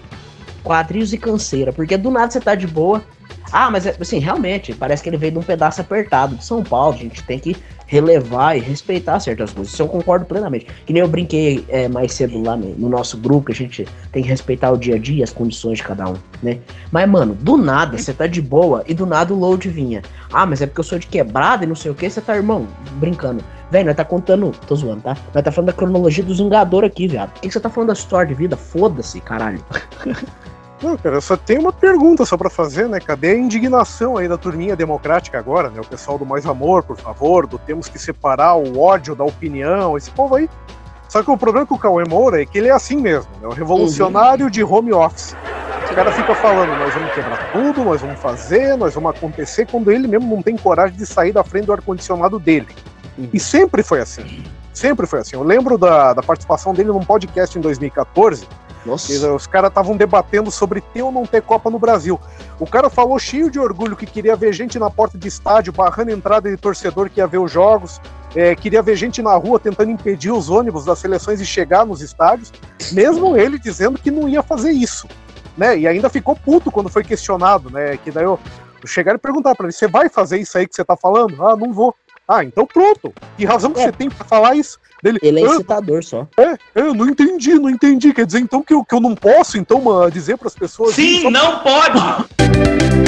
[0.64, 3.02] Quadrinhos e canseira, porque do nada você tá de boa.
[3.52, 6.64] Ah, mas é- assim, realmente, parece que ele veio de um pedaço apertado de São
[6.64, 6.94] Paulo.
[6.96, 7.56] A gente tem que
[7.86, 9.72] relevar e respeitar certas coisas.
[9.72, 10.66] Isso eu concordo plenamente.
[10.84, 13.86] Que nem eu brinquei é, mais cedo lá no, no nosso grupo, que a gente
[14.12, 16.58] tem que respeitar o dia a dia, as condições de cada um, né?
[16.90, 20.02] Mas, mano, do nada, você tá de boa e do nada o load vinha.
[20.32, 22.34] Ah, mas é porque eu sou de quebrada e não sei o que, você tá,
[22.34, 23.42] irmão, brincando.
[23.70, 24.52] Velho, nós tá contando.
[24.66, 25.16] Tô zoando, tá?
[25.34, 27.32] Nós tá falando da cronologia do Vingador aqui, viado.
[27.32, 28.56] Por que você tá falando da história de vida?
[28.56, 29.62] Foda-se, caralho.
[30.82, 33.00] Não, cara, eu só tenho uma pergunta só pra fazer, né?
[33.00, 35.80] Cadê a indignação aí da turminha democrática agora, né?
[35.80, 39.96] O pessoal do Mais Amor, por favor, do temos que separar o ódio da opinião,
[39.96, 40.48] esse povo aí.
[41.08, 43.48] Só que o problema com o Cauê Moura é que ele é assim mesmo, né?
[43.48, 45.34] O revolucionário de home office.
[45.94, 50.06] caras ficam falando, nós vamos quebrar tudo, nós vamos fazer, nós vamos acontecer, quando ele
[50.06, 52.68] mesmo não tem coragem de sair da frente do ar-condicionado dele.
[53.32, 54.44] E sempre foi assim.
[54.74, 55.36] Sempre foi assim.
[55.36, 58.46] Eu lembro da, da participação dele num podcast em 2014.
[58.86, 59.32] Nossa.
[59.32, 62.20] Os caras estavam debatendo sobre ter ou não ter Copa no Brasil.
[62.60, 66.12] O cara falou cheio de orgulho que queria ver gente na porta de estádio, barrando
[66.12, 68.00] entrada de torcedor que ia ver os jogos.
[68.34, 72.02] é, queria ver gente na rua tentando impedir os ônibus das seleções de chegar nos
[72.02, 72.52] estádios,
[72.92, 75.08] mesmo ele dizendo que não ia fazer isso.
[75.56, 75.78] Né?
[75.78, 77.96] E ainda ficou puto quando foi questionado, né?
[77.96, 78.38] Que daí eu,
[78.82, 81.42] eu chegaram e perguntar pra ele: você vai fazer isso aí que você tá falando?
[81.44, 81.94] Ah, não vou.
[82.28, 83.12] Ah, então pronto.
[83.36, 84.78] Que razão que você tem pra falar isso?
[85.02, 86.26] Dele, Ele é "Ah, incitador só.
[86.36, 88.12] é, é, eu não entendi, não entendi.
[88.12, 90.94] Quer dizer, então, que eu, que eu não posso, então, mano, dizer pras pessoas...
[90.94, 91.98] Sim, só- não pode!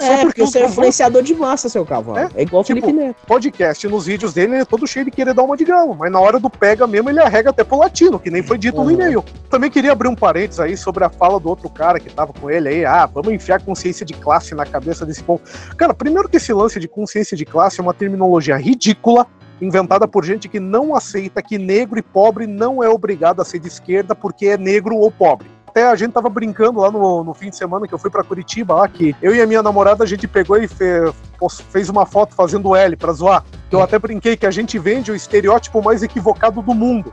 [0.00, 2.18] É, porque você é influenciador de massa, seu cavalo.
[2.18, 3.16] É, igual o Tipo, Felipe Neto.
[3.26, 6.10] podcast nos vídeos dele, ele é todo cheio de querer dar uma de galo, mas
[6.10, 8.84] na hora do pega mesmo, ele arrega até pro latino, que nem foi dito no
[8.84, 8.90] Uhum.
[8.90, 9.24] e-mail.
[9.50, 12.50] Também queria abrir um parênteses aí sobre a fala do outro cara que tava com
[12.50, 15.40] ele aí, ah, vamos enfiar consciência de classe na cabeça desse povo.
[15.76, 19.26] Cara, primeiro que esse lance de consciência de classe é uma terminologia ridícula,
[19.60, 23.60] inventada por gente que não aceita que negro e pobre não é obrigado a ser
[23.60, 25.46] de esquerda porque é negro ou pobre.
[25.72, 28.22] Até a gente tava brincando lá no, no fim de semana que eu fui pra
[28.22, 31.88] Curitiba, lá que eu e a minha namorada a gente pegou e fe- pos- fez
[31.88, 33.44] uma foto fazendo L pra zoar.
[33.70, 37.12] Eu até brinquei que a gente vende o estereótipo mais equivocado do mundo.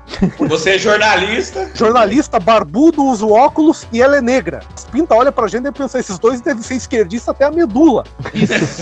[0.50, 1.72] Você é jornalista.
[1.74, 4.60] Jornalista barbudo, usa óculos e ela é negra.
[4.92, 8.04] Pinta olha pra gente e pensa, esses dois devem ser esquerdistas até a medula.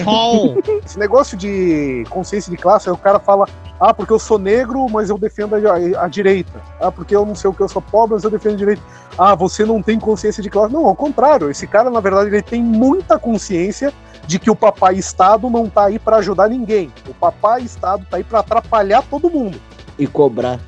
[0.03, 0.57] Sol.
[0.83, 3.47] Esse negócio de consciência de classe, aí o cara fala,
[3.79, 6.59] ah, porque eu sou negro, mas eu defendo a, a direita.
[6.81, 8.81] Ah, porque eu não sei o que, eu sou pobre, mas eu defendo a direita.
[9.17, 10.73] Ah, você não tem consciência de classe.
[10.73, 13.93] Não, ao contrário, esse cara, na verdade, ele tem muita consciência
[14.28, 16.91] de que o papai Estado não tá aí pra ajudar ninguém.
[17.07, 19.59] O papai Estado tá aí pra atrapalhar todo mundo.
[19.97, 20.59] E cobrar.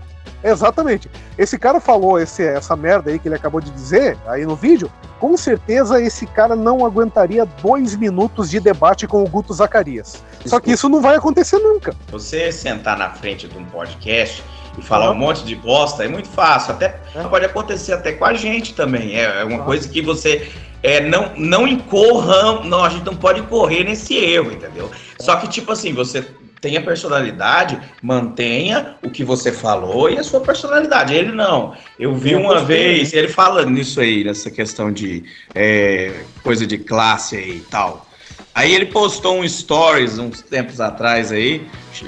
[0.43, 1.11] Exatamente.
[1.37, 4.89] Esse cara falou esse, essa merda aí que ele acabou de dizer aí no vídeo.
[5.19, 10.23] Com certeza esse cara não aguentaria dois minutos de debate com o Guto Zacarias.
[10.45, 11.93] Só que isso não vai acontecer nunca.
[12.09, 14.41] Você sentar na frente de um podcast
[14.79, 16.73] e falar um monte de bosta é muito fácil.
[16.73, 16.89] Até
[17.29, 19.15] pode acontecer até com a gente também.
[19.15, 20.49] É, é uma coisa que você
[20.81, 22.63] é, não, não incorra.
[22.63, 24.89] Não, a gente não pode correr nesse erro, entendeu?
[25.19, 26.25] Só que, tipo assim, você
[26.61, 31.13] tem a personalidade, mantenha o que você falou e a sua personalidade.
[31.13, 31.73] Ele não.
[31.97, 35.23] Eu vi Eu uma vez ele falando nisso aí, nessa questão de
[35.55, 38.08] é, coisa de classe e tal.
[38.53, 41.61] Aí ele postou um stories uns tempos atrás aí,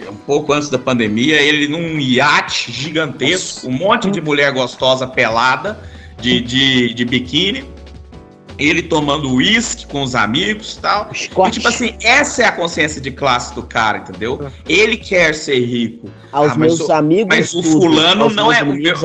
[0.09, 5.79] um pouco antes da pandemia, ele num iate gigantesco, um monte de mulher gostosa pelada,
[6.19, 7.63] de, de, de biquíni,
[8.59, 11.09] ele tomando uísque com os amigos e tal.
[11.13, 14.51] E, tipo assim, essa é a consciência de classe do cara, entendeu?
[14.67, 16.09] Ele quer ser rico.
[16.31, 17.35] Aos Ah, meus o- amigos.
[17.35, 18.95] Mas o fulano não é o meu,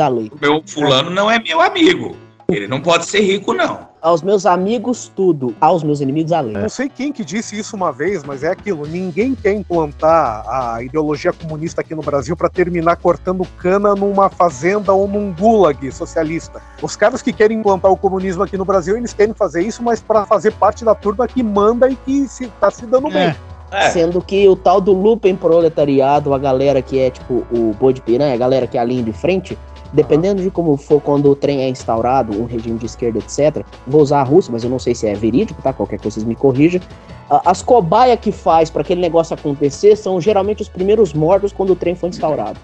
[0.41, 2.17] meu fulano não é meu amigo.
[2.51, 3.86] Ele não pode ser rico, não.
[4.07, 5.53] Aos meus amigos, tudo.
[5.61, 6.53] Aos meus inimigos, a lei.
[6.53, 8.87] Não sei quem que disse isso uma vez, mas é aquilo.
[8.87, 14.93] Ninguém quer implantar a ideologia comunista aqui no Brasil para terminar cortando cana numa fazenda
[14.93, 16.63] ou num gulag socialista.
[16.81, 20.01] Os caras que querem implantar o comunismo aqui no Brasil, eles querem fazer isso, mas
[20.01, 23.35] para fazer parte da turma que manda e que se, tá se dando bem.
[23.73, 23.91] É.
[23.91, 28.01] Sendo que o tal do Lupen proletariado, a galera que é tipo o boi de
[28.01, 29.59] piranha, a galera que é a linha de frente,
[29.97, 33.65] dependendo de como for quando o trem é instaurado, um regime de esquerda, etc.
[33.87, 35.73] Vou usar a Rússia, mas eu não sei se é verídico, tá?
[35.73, 36.81] Qualquer coisa vocês me corrijam.
[37.29, 41.77] As cobaias que faz para aquele negócio acontecer são geralmente os primeiros mortos quando o
[41.77, 42.61] trem foi instaurado.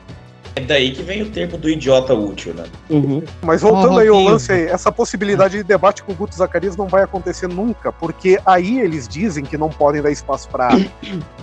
[0.54, 2.64] É daí que vem o termo do idiota útil, né?
[2.90, 3.22] Uhum.
[3.40, 6.86] Mas voltando aí ao lance aí, essa possibilidade de debate com o Guto Zacarias não
[6.86, 10.68] vai acontecer nunca, porque aí eles dizem que não podem dar espaço para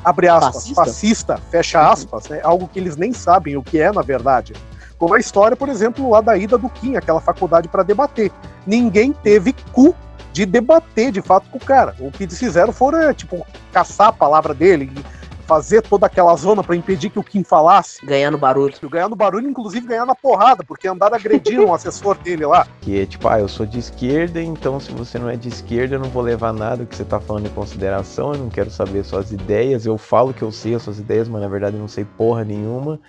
[0.06, 0.86] abre aspas, Fascista?
[0.86, 2.40] fascista, fecha aspas, né?
[2.44, 4.54] Algo que eles nem sabem o que é na verdade.
[5.00, 8.32] Como a história, por exemplo, lá da ida do Kim, aquela faculdade para debater.
[8.68, 9.96] Ninguém teve cu
[10.34, 11.96] de debater de fato com o cara.
[12.00, 15.20] O que eles fizeram foram, é, tipo, caçar a palavra dele, e
[15.50, 18.06] fazer toda aquela zona para impedir que o Kim falasse.
[18.06, 18.72] Ganhar no barulho.
[18.84, 22.68] Ganhar no barulho, inclusive ganhar na porrada, porque andaram agredindo um assessor dele lá.
[22.82, 25.96] Que é tipo, ah, eu sou de esquerda, então se você não é de esquerda,
[25.96, 29.04] eu não vou levar nada que você tá falando em consideração, eu não quero saber
[29.04, 31.88] suas ideias, eu falo que eu sei as suas ideias, mas na verdade eu não
[31.88, 33.00] sei porra nenhuma.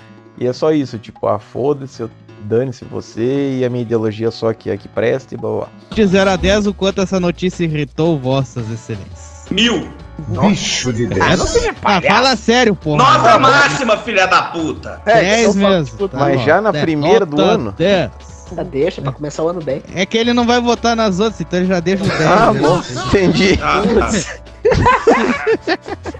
[0.40, 2.10] E é só isso, tipo, ah, foda-se, eu-
[2.42, 5.68] dane-se você e a minha ideologia só que é que presta e blá blá.
[5.92, 9.44] De 0 a 10, o quanto essa notícia irritou vossas excelências?
[9.50, 9.88] Mil.
[10.28, 12.98] Bicho de Ah, não seja ah, fala sério, porra.
[12.98, 15.00] Nota máxima, filha da puta.
[15.06, 16.08] É, 10 mesmo.
[16.08, 16.44] tá Mas bom.
[16.46, 17.72] já na É, primeira do ano?
[17.72, 18.10] 10.
[18.56, 19.82] Ah, Deixa pra começar o ano bem.
[19.94, 22.20] É que ele não vai votar nas outras, então ele já deixa o 10.
[22.22, 22.60] Ah, né?
[22.60, 23.58] bom, entendi.
[23.62, 24.10] Ah, tá.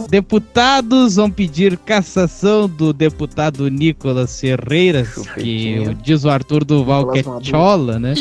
[0.10, 5.06] Deputados vão pedir cassação do deputado Nicolas Ferreira,
[5.36, 8.14] que diz o Arthur Duval que é chola, né?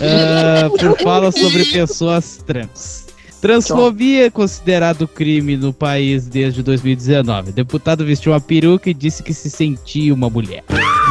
[0.00, 3.07] Ah, por fala sobre pessoas trans.
[3.40, 7.50] Transfobia é considerado crime no país desde 2019.
[7.50, 10.64] O deputado vestiu uma peruca e disse que se sentia uma mulher.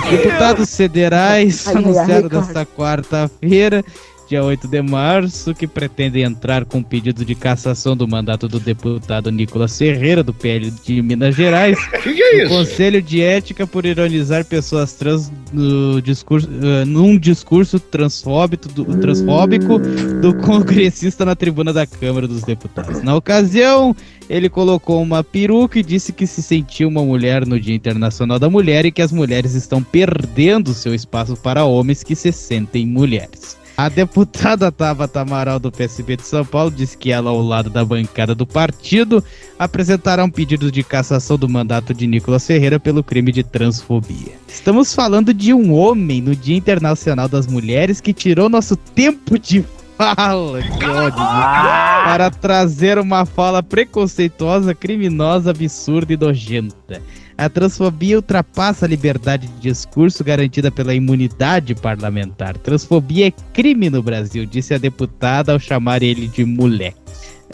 [0.09, 3.84] Deputados federais Ai, ai, ai, anunciaram nesta quarta-feira,
[4.28, 9.32] dia 8 de março, que pretendem entrar com pedido de cassação do mandato do deputado
[9.32, 12.49] Nicolas Ferreira, do PL de Minas Gerais, Que que é isso?
[12.49, 19.80] Conselho de Ética por ironizar pessoas trans no discurso, eh, num discurso transfóbico do, transfóbico
[20.21, 23.01] do congressista na tribuna da Câmara dos Deputados.
[23.01, 23.95] Na ocasião,
[24.30, 28.49] ele colocou uma peruca e disse que se sentia uma mulher no Dia Internacional da
[28.49, 33.57] Mulher e que as mulheres estão perdendo seu espaço para homens que se sentem mulheres.
[33.78, 37.86] A deputada Tabata Amaral do PSB de São Paulo disse que ela, ao lado da
[37.86, 39.23] bancada do partido,
[39.59, 44.34] apresentará um pedido de cassação do mandato de Nicolas Ferreira pelo crime de transfobia.
[44.47, 49.63] Estamos falando de um homem no Dia Internacional das Mulheres que tirou nosso tempo de
[49.95, 56.99] fala, que ódio, para trazer uma fala preconceituosa, criminosa, absurda e nojenta.
[57.38, 62.57] A transfobia ultrapassa a liberdade de discurso garantida pela imunidade parlamentar.
[62.57, 66.97] Transfobia é crime no Brasil, disse a deputada ao chamar ele de moleque.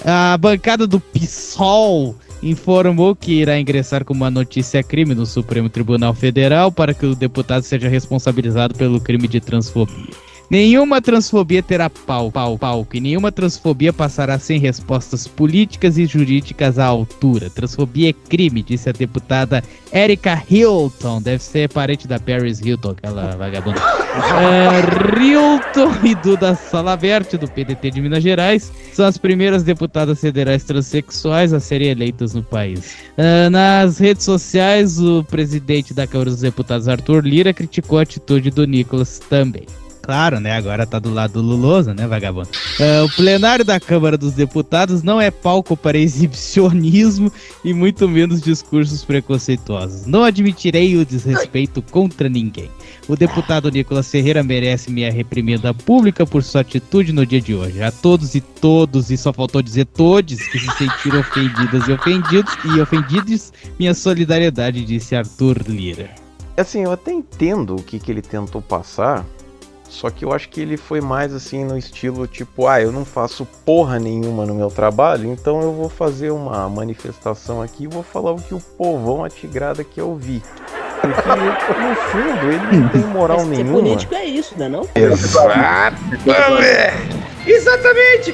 [0.06, 6.14] A bancada do PSOL informou que irá ingressar com uma notícia crime no Supremo Tribunal
[6.14, 10.33] Federal para que o deputado seja responsabilizado pelo crime de transfobia.
[10.50, 16.78] Nenhuma transfobia terá pau, pau, palco e nenhuma transfobia passará sem respostas políticas e jurídicas
[16.78, 17.50] à altura.
[17.50, 21.22] Transfobia é crime, disse a deputada Erika Hilton.
[21.22, 23.82] Deve ser parente da Paris Hilton, aquela vagabunda.
[24.14, 30.64] É, Hilton e Duda Salabert, do PDT de Minas Gerais, são as primeiras deputadas federais
[30.64, 32.98] transexuais a serem eleitas no país.
[33.18, 38.52] Ah, nas redes sociais, o presidente da Câmara dos Deputados, Arthur Lira, criticou a atitude
[38.52, 39.66] do Nicolas também.
[40.04, 40.52] Claro, né?
[40.52, 42.50] Agora tá do lado do Luloso, né, vagabundo?
[42.78, 47.32] Ah, o plenário da Câmara dos Deputados não é palco para exibicionismo
[47.64, 50.06] e muito menos discursos preconceituosos.
[50.06, 52.70] Não admitirei o desrespeito contra ninguém.
[53.08, 57.82] O deputado Nicolas Ferreira merece minha reprimenda pública por sua atitude no dia de hoje.
[57.82, 62.54] A todos e todos, e só faltou dizer todos, que se sentiram ofendidas e ofendidos
[62.66, 66.10] e ofendidos, minha solidariedade, disse Arthur Lira.
[66.58, 69.26] Assim, eu até entendo o que, que ele tentou passar,
[69.94, 73.06] só que eu acho que ele foi mais assim no estilo tipo, ah, eu não
[73.06, 78.04] faço porra nenhuma no meu trabalho, então eu vou fazer uma manifestação aqui e vou
[78.04, 80.42] falar o que o povão atigrada quer ouvir.
[81.00, 83.74] Porque, no fundo, ele não tem moral Ser nenhuma.
[83.74, 84.88] político é isso, né não?
[84.96, 85.98] Exatamente!
[87.46, 88.34] Exatamente.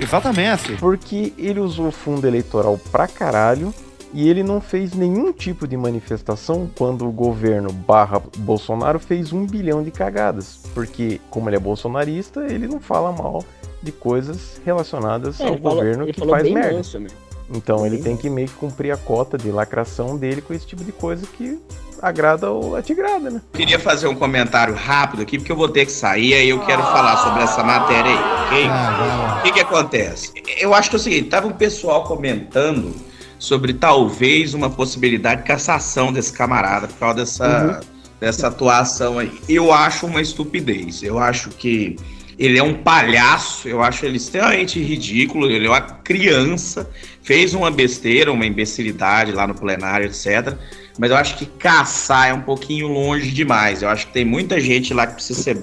[0.00, 0.72] Exatamente.
[0.78, 3.72] Porque ele usou fundo eleitoral pra caralho
[4.12, 9.46] e ele não fez nenhum tipo de manifestação quando o governo barra Bolsonaro fez um
[9.46, 10.60] bilhão de cagadas.
[10.74, 13.44] Porque, como ele é bolsonarista, ele não fala mal
[13.82, 16.72] de coisas relacionadas É, ao ele falou- governo ele que faz merda.
[16.76, 17.08] manso, né?
[17.54, 20.66] Então ele Bem tem que meio que cumprir a cota de lacração dele com esse
[20.66, 21.60] tipo de coisa que
[22.00, 23.42] agrada o atigrada, né?
[23.52, 26.82] Queria fazer um comentário rápido aqui, porque eu vou ter que sair, aí eu quero
[26.82, 29.38] falar sobre essa matéria aí, ok?
[29.38, 30.32] O que que acontece?
[30.58, 32.94] Eu acho que é o seguinte, tava um pessoal comentando
[33.42, 37.80] sobre talvez uma possibilidade de cassação desse camarada por causa dessa,
[38.20, 39.32] dessa atuação aí.
[39.48, 41.02] Eu acho uma estupidez.
[41.02, 41.96] Eu acho que
[42.38, 46.88] ele é um palhaço, eu acho ele extremamente ridículo, ele é uma criança,
[47.20, 50.56] fez uma besteira, uma imbecilidade lá no plenário, etc.
[50.96, 53.82] Mas eu acho que caçar é um pouquinho longe demais.
[53.82, 55.58] Eu acho que tem muita gente lá que precisa ser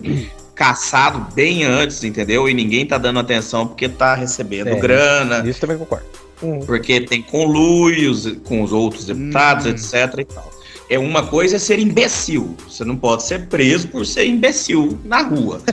[0.53, 2.49] caçado bem antes, entendeu?
[2.49, 5.49] E ninguém tá dando atenção porque tá recebendo É, grana.
[5.49, 6.27] Isso também concordo.
[6.65, 10.19] Porque tem conluios com os outros deputados, etc.
[10.19, 10.51] e tal.
[10.89, 12.55] é uma coisa é ser imbecil.
[12.67, 15.61] Você não pode ser preso por ser imbecil na rua.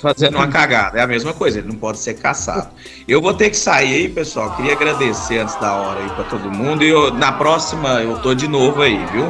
[0.00, 0.98] Fazendo uma cagada.
[0.98, 2.70] É a mesma coisa, ele não pode ser caçado.
[3.06, 4.56] Eu vou ter que sair aí, pessoal.
[4.56, 6.82] Queria agradecer antes da hora aí pra todo mundo.
[6.82, 9.26] E eu- na próxima eu tô de novo aí, viu?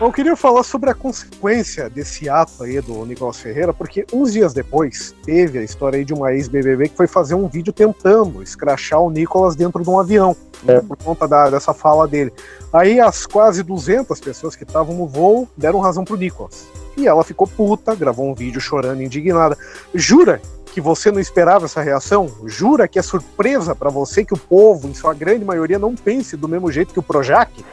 [0.00, 4.52] Eu queria falar sobre a consequência desse ato aí do Nicolas Ferreira, porque uns dias
[4.52, 9.00] depois teve a história aí de uma ex-BBB que foi fazer um vídeo tentando escrachar
[9.00, 12.32] o Nicolas dentro de um avião, né, por conta da- dessa fala dele.
[12.72, 16.68] Aí as quase 200 pessoas que estavam no voo deram razão pro Nicolas.
[16.96, 19.58] E ela ficou puta, gravou um vídeo chorando, indignada.
[19.92, 22.30] Jura que você não esperava essa reação?
[22.44, 26.36] Jura que é surpresa pra você que o povo, em sua grande maioria, não pense
[26.36, 27.50] do mesmo jeito que o Projac?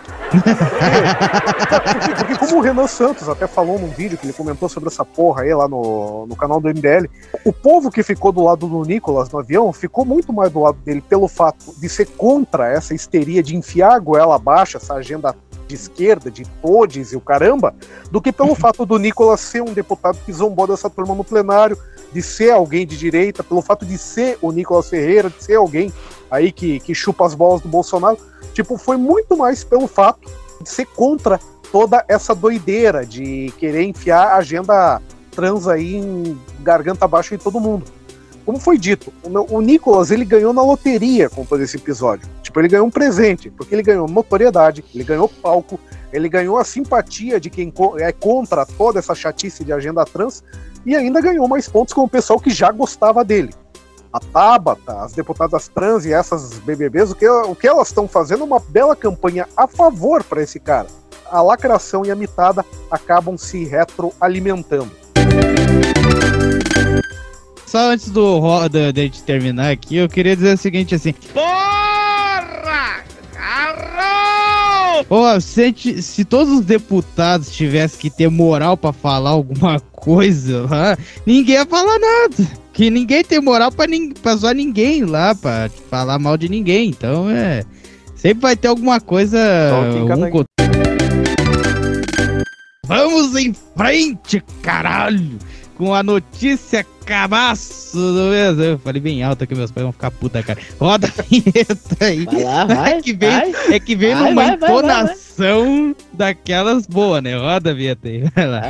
[1.86, 5.06] Porque, porque como o Renan Santos até falou num vídeo que ele comentou sobre essa
[5.06, 7.10] porra aí lá no, no canal do MDL,
[7.44, 10.78] o povo que ficou do lado do Nicolas no avião ficou muito mais do lado
[10.84, 15.36] dele pelo fato de ser contra essa histeria de enfiar a goela abaixo, essa agenda
[15.68, 17.74] de esquerda, de todes e o caramba,
[18.12, 21.78] do que pelo fato do Nicolas ser um deputado que zombou dessa turma no plenário,
[22.16, 25.92] de ser alguém de direita, pelo fato de ser o Nicolas Ferreira, de ser alguém
[26.32, 28.18] aí que, que chupa as bolas do Bolsonaro.
[28.54, 31.38] Tipo, foi muito mais pelo fato de ser contra
[31.74, 35.02] toda essa doideira de querer enfiar a agenda
[35.32, 37.84] trans aí em garganta abaixo em todo mundo.
[38.46, 42.30] Como foi dito, o, Nicolas ele ganhou na loteria com todo esse episódio.
[42.42, 45.78] Tipo, ele ganhou um presente, porque ele ganhou notoriedade, ele ganhou palco,
[46.16, 50.42] ele ganhou a simpatia de quem é contra toda essa chatice de agenda trans
[50.86, 53.54] e ainda ganhou mais pontos com o pessoal que já gostava dele.
[54.14, 58.42] A Tabata, as deputadas trans e essas BBBs, o que, o que elas estão fazendo
[58.42, 60.88] é uma bela campanha a favor para esse cara.
[61.26, 64.92] A lacração e a mitada acabam se retroalimentando.
[67.66, 68.40] Só antes do
[68.70, 71.12] da gente terminar aqui, eu queria dizer o seguinte assim.
[71.34, 71.65] Porra!
[75.04, 80.68] Pô, se, gente- se todos os deputados tivessem que ter moral pra falar alguma coisa
[80.70, 82.48] lá, ninguém ia falar nada.
[82.74, 86.90] Que ninguém tem moral pra, nin- pra zoar ninguém lá, pra falar mal de ninguém.
[86.90, 87.64] Então é.
[88.16, 89.38] Sempre vai ter alguma coisa.
[90.04, 90.46] um co-
[92.88, 95.38] Vamos em frente, caralho!
[95.78, 98.58] Com a notícia cabaço do mês.
[98.58, 100.60] Eu falei bem alto que meus pais vão ficar puta, cara.
[100.80, 102.26] Roda a vinheta aí.
[102.26, 103.76] Vai lá, vai, é que vem, vai.
[103.76, 104.78] é que vem Vai, numa vai, vai, vai, vai.
[104.80, 107.38] entonação daquelas boas, né?
[107.38, 108.24] Roda a vinheta aí.
[108.36, 108.62] Vai lá.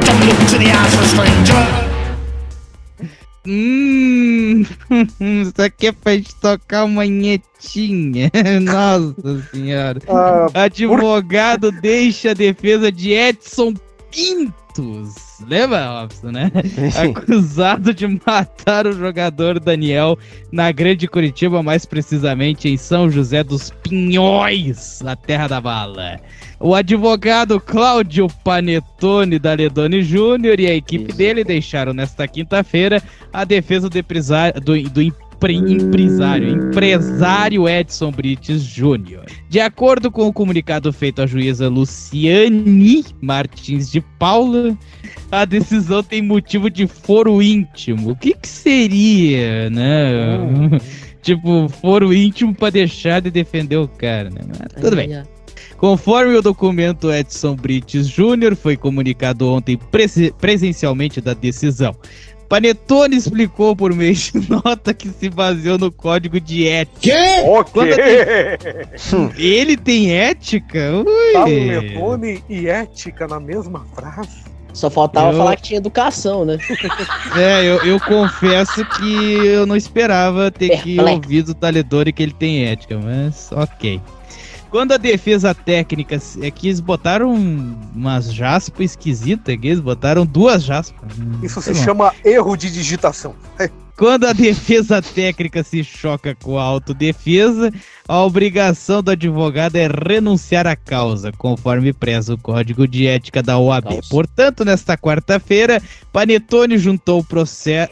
[3.48, 4.64] Hum,
[5.44, 8.32] isso aqui é pra gente tocar uma nhetinha.
[8.62, 10.00] Nossa senhora.
[10.08, 13.74] Ah, Advogado deixa a defesa de Edson
[14.12, 15.25] Pintos.
[15.42, 16.52] Lembra, Robson, né?
[16.96, 20.18] Acusado de matar o jogador Daniel
[20.52, 26.20] na Grande Curitiba, mais precisamente em São José dos Pinhões, na Terra da Bala.
[26.60, 33.44] O advogado Cláudio Panetone da Ledone Júnior e a equipe dele deixaram nesta quinta-feira a
[33.44, 34.02] defesa do,
[34.62, 35.02] do, do
[35.44, 39.26] empresário, empresário Edson Brites Júnior.
[39.50, 44.78] De acordo com o comunicado feito à juíza Luciane Martins de Paula,
[45.32, 48.12] a decisão tem motivo de foro íntimo.
[48.12, 50.40] O que que seria, né?
[51.22, 54.42] tipo, foro íntimo pra deixar de defender o cara, né?
[54.48, 55.24] Mas tudo bem.
[55.78, 61.94] Conforme o documento Edson Brites Júnior foi comunicado ontem prese- presencialmente da decisão.
[62.48, 67.16] Panetone explicou por meio de nota que se baseou no código de ética.
[67.46, 67.72] Ok.
[67.74, 70.80] Quando a de- Ele tem ética?
[70.96, 71.34] Ui.
[71.34, 74.44] Panetone e ética na mesma frase.
[74.74, 76.58] Só faltava Eu- falar que tinha educação, né?
[77.38, 79.14] É, eu, eu confesso que
[79.46, 81.22] eu não esperava ter que Perplexo.
[81.24, 84.02] ouvir do Taledori que ele tem ética, mas ok.
[84.76, 90.66] Quando a defesa técnica é que eles botaram umas jaspas esquisitas aqui, eles botaram duas
[90.66, 91.10] jaspas.
[91.42, 93.34] Isso sei se chama erro de digitação.
[93.96, 97.72] Quando a defesa técnica se choca com a autodefesa,
[98.06, 103.58] a obrigação do advogado é renunciar à causa, conforme preza o Código de Ética da
[103.58, 104.02] OAB.
[104.10, 107.26] Portanto, nesta quarta-feira, Panetone juntou,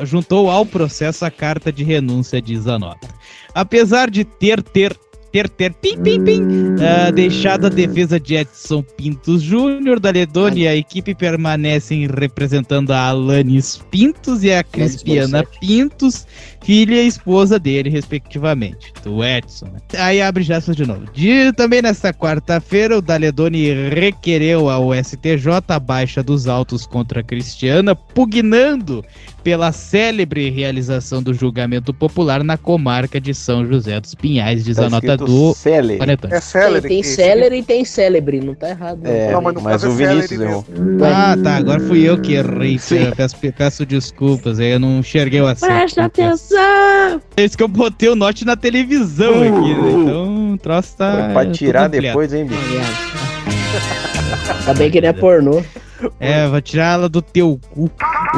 [0.01, 3.07] juntou ao processo a carta de renúncia, diz a nota.
[3.55, 4.99] Apesar de ter ter
[5.33, 6.41] ter ter pim pim pim
[6.79, 12.91] ah, deixado a defesa de Edson Pintos Júnior da Ledone e a equipe permanecem representando
[12.91, 16.27] a Alanis Pintos e a Crispiana Pintos,
[16.63, 19.65] filha e esposa dele, respectivamente, do Edson.
[19.65, 19.79] né?
[19.97, 21.05] Aí abre jaspas de novo.
[21.13, 27.23] De, também nesta quarta-feira, o Daledoni requereu ao STJ a baixa dos autos contra a
[27.23, 29.03] Cristiana, pugnando
[29.43, 34.85] pela célebre realização do julgamento popular na comarca de São José dos Pinhais, diz Tá
[34.85, 35.99] a nota do Celery.
[35.99, 36.33] Panetone.
[36.33, 36.81] É celery.
[36.87, 39.01] Tem, tem celery e tem celebre, não tá errado.
[39.03, 39.11] não.
[39.11, 40.65] É, Não, mas mas o Vinícius errou.
[41.03, 41.57] Ah, tá.
[41.57, 42.79] Agora fui eu que errei.
[43.17, 44.59] Peço, peço desculpas.
[44.59, 45.73] aí Eu não enxerguei o acerto.
[45.75, 46.52] Presta confesso.
[46.53, 47.21] Atenção!
[47.35, 49.91] É isso que eu botei o note na televisão aqui, né?
[49.91, 51.29] Então o troço tá.
[51.33, 52.61] Pra tirar depois, hein, bicho?
[54.59, 55.63] Ainda bem que não é pornô.
[56.19, 57.85] É, vou tirar ela do teu cu.
[57.85, 57.89] O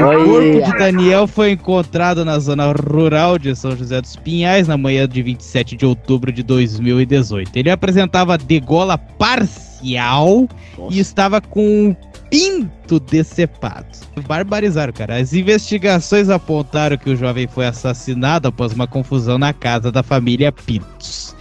[0.01, 5.07] corpo de Daniel foi encontrado na zona rural de São José dos Pinhais na manhã
[5.07, 7.51] de 27 de outubro de 2018.
[7.55, 10.47] Ele apresentava degola parcial
[10.89, 11.95] e estava com
[12.29, 13.87] pinto decepado.
[14.27, 15.17] Barbarizaram, cara.
[15.17, 20.51] As investigações apontaram que o jovem foi assassinado após uma confusão na casa da família
[20.51, 21.35] Pintos.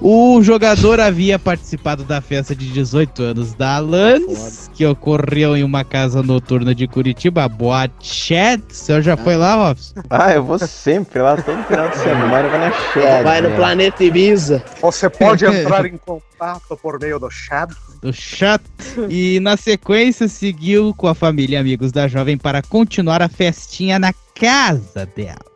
[0.00, 5.84] O jogador havia participado da festa de 18 anos da Alanis, que ocorreu em uma
[5.84, 8.62] casa noturna de Curitiba, Boate Chat.
[8.70, 9.94] O senhor já foi lá, Robson?
[10.10, 13.22] Ah, eu vou sempre lá, todo final de semana, vai na Shed.
[13.22, 13.56] Vai no né?
[13.56, 14.62] planeta Ibiza.
[14.80, 17.70] Você pode entrar em contato por meio do chat.
[18.02, 18.62] do chat.
[19.08, 23.98] E na sequência seguiu com a família e amigos da jovem para continuar a festinha
[23.98, 25.49] na casa dela.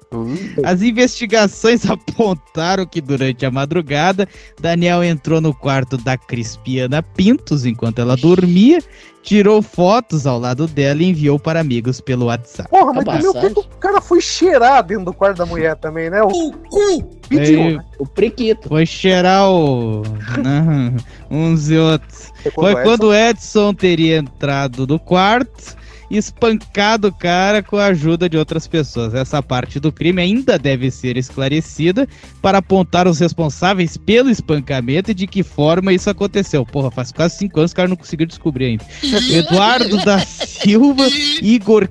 [0.65, 4.29] As investigações apontaram que durante a madrugada,
[4.61, 8.81] Daniel entrou no quarto da Crispiana Pintos enquanto ela dormia,
[9.23, 12.69] tirou fotos ao lado dela e enviou para amigos pelo WhatsApp.
[12.69, 16.11] Porra, mas também o que o cara foi cheirar dentro do quarto da mulher também,
[16.11, 16.23] né?
[16.23, 16.99] O cu!
[17.31, 17.83] Né?
[17.99, 18.69] O priquito.
[18.69, 20.03] Foi cheirar o.
[20.43, 20.95] né,
[21.31, 22.33] uns e outros.
[22.55, 25.84] Foi quando o Edson teria entrado no quarto
[26.17, 29.15] espancado o cara com a ajuda de outras pessoas.
[29.15, 32.09] Essa parte do crime ainda deve ser esclarecida
[32.43, 36.65] para apontar os responsáveis pelo espancamento e de que forma isso aconteceu.
[36.65, 38.85] Porra, faz quase cinco anos que o cara não conseguiu descobrir ainda.
[39.33, 41.07] Eduardo da Silva,
[41.43, 41.89] Igor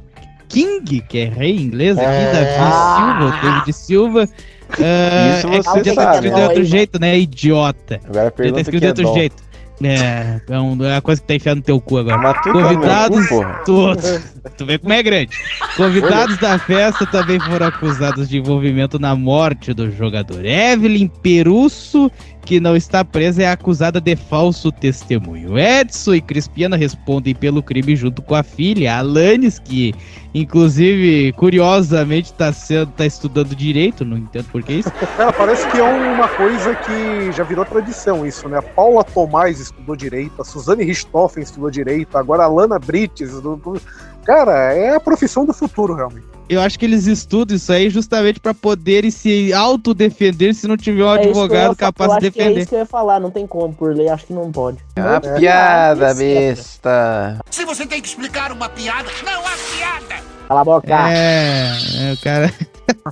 [0.49, 2.53] King, que é rei inglês aqui, Davi
[2.95, 4.29] Silva, David Silva.
[4.79, 6.41] ah, Isso é que você podia estar sabe, escrito né?
[6.41, 7.99] de outro jeito, né, idiota?
[8.07, 9.52] Agora Podia ter pergunta escrito que de é outro jeito.
[9.85, 12.17] É, é um- é a coisa que tá enfiando no teu cu agora.
[12.17, 13.95] Mas tu tá Convidados, no cu, tu,
[14.57, 15.37] tu vê como é grande.
[15.77, 20.45] Convidados da festa também foram acusados de envolvimento na morte do jogador.
[20.45, 22.11] Evelyn Perusso,
[22.45, 25.57] que não está presa, é acusada de falso testemunho.
[25.57, 29.93] Edson e Crispiana respondem pelo crime junto com a filha, Alanis, que
[30.33, 32.51] inclusive, curiosamente, está
[32.97, 34.91] tá estudando direito, não entendo por que isso.
[35.15, 38.57] Cara, parece que é uma coisa que já virou tradição isso, né?
[38.57, 43.31] A Paula Tomás estudou direito, a Suzane Richthofen estudou direito, agora a Lana Brites.
[44.25, 46.32] Cara, é a profissão do futuro, realmente.
[46.49, 51.03] Eu acho que eles estudam isso aí justamente para poderem se autodefender se não tiver
[51.03, 52.59] um É advogado capaz eu de acho que É defender.
[52.61, 54.77] isso que eu ia falar, não tem como, por lei, acho que não pode.
[54.95, 57.39] É uma Não, piada, é, besta.
[57.49, 60.23] Se você tem que explicar uma piada, não há piada.
[60.47, 61.09] Cala a boca.
[61.09, 61.71] É,
[62.09, 62.53] é, o cara.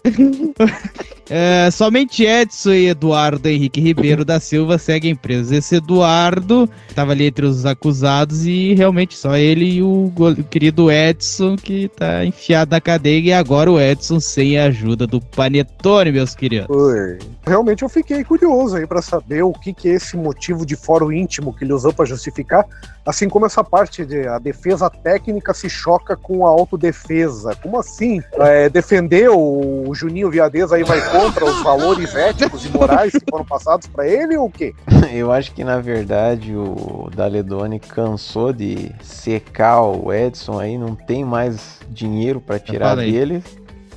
[1.33, 5.53] É, somente Edson e Eduardo Henrique Ribeiro da Silva seguem presos.
[5.53, 10.91] Esse Eduardo estava ali entre os acusados e realmente só ele e o, o querido
[10.91, 16.11] Edson que tá enfiado na cadeia e agora o Edson sem a ajuda do Panetone,
[16.11, 16.67] meus queridos.
[16.69, 17.19] Oi.
[17.47, 21.13] Realmente eu fiquei curioso aí pra saber o que, que é esse motivo de fórum
[21.13, 22.65] íntimo que ele usou pra justificar,
[23.05, 27.55] assim como essa parte de a defesa técnica se choca com a autodefesa.
[27.61, 28.21] Como assim?
[28.33, 33.45] É, defender o, Juninho Viadez aí vai contra os valores éticos e morais que foram
[33.45, 34.73] passados pra ele ou o quê?
[35.11, 41.25] Eu acho que na verdade o Daledoni cansou de secar o Edson aí, não tem
[41.25, 43.43] mais dinheiro pra tirar dele.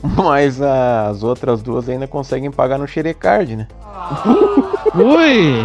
[0.16, 3.66] Mas as outras duas ainda conseguem pagar no Xerecard, né?
[4.94, 5.64] Ui!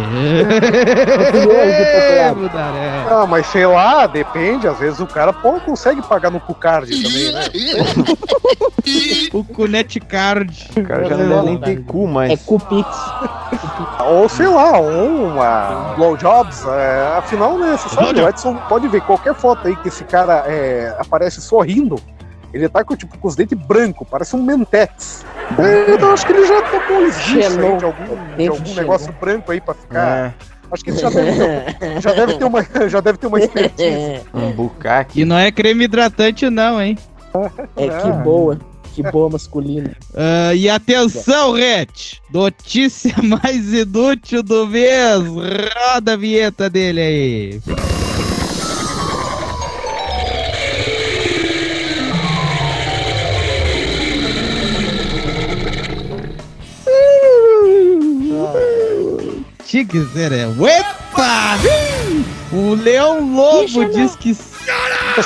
[1.50, 3.06] É, Mudaré.
[3.08, 7.32] Ah, mas sei lá, depende, às vezes o cara pô, consegue pagar no Cucard também,
[7.32, 7.44] né?
[9.32, 10.68] o Cunete Card.
[10.76, 12.32] O cara já não deve nem ter cu mais.
[12.32, 12.88] É Cupix.
[14.06, 16.64] Ou sei lá, ou uma blowjobs.
[16.66, 20.44] É, afinal, né, você sabe, o Edson pode ver qualquer foto aí que esse cara
[20.46, 21.96] é, aparece sorrindo.
[22.52, 25.24] Ele tá com, tipo, com os dentes brancos, parece um Mentex.
[25.58, 29.52] É, então acho que ele já tomou um esguicho de algum, de algum negócio branco
[29.52, 30.18] aí pra ficar.
[30.18, 30.34] É,
[30.72, 31.32] Acho que ele já deve
[31.74, 34.22] ter, já deve ter uma, já deve ter uma expertise.
[34.32, 35.20] um bucaque.
[35.20, 36.96] E não é creme hidratante, não, hein?
[37.76, 38.58] É que boa.
[38.92, 39.92] Que boa masculina.
[40.14, 41.86] Ah, e atenção, Red!
[42.32, 45.22] Notícia mais inútil do mês!
[45.92, 47.60] Roda a vinheta dele aí!
[59.70, 60.42] Tinha que ser, é.
[60.48, 61.56] Epa!
[62.50, 64.36] O Leão Lobo diz que,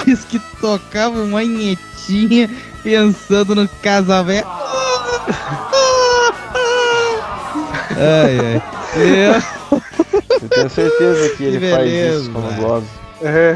[0.04, 2.50] diz que tocava uma nhetinha
[2.82, 4.46] pensando no casamento.
[7.96, 8.62] Ai, ai.
[10.42, 12.62] Eu tenho certeza que ele Que faz beleza, isso quando velho.
[12.62, 12.86] goza.
[13.22, 13.54] É.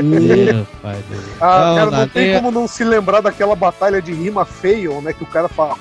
[0.00, 1.34] Meu pai do céu.
[1.40, 5.12] Ah, cara, não tem tem- como não se lembrar daquela batalha de rima feio, né?
[5.12, 5.74] Que o cara fala.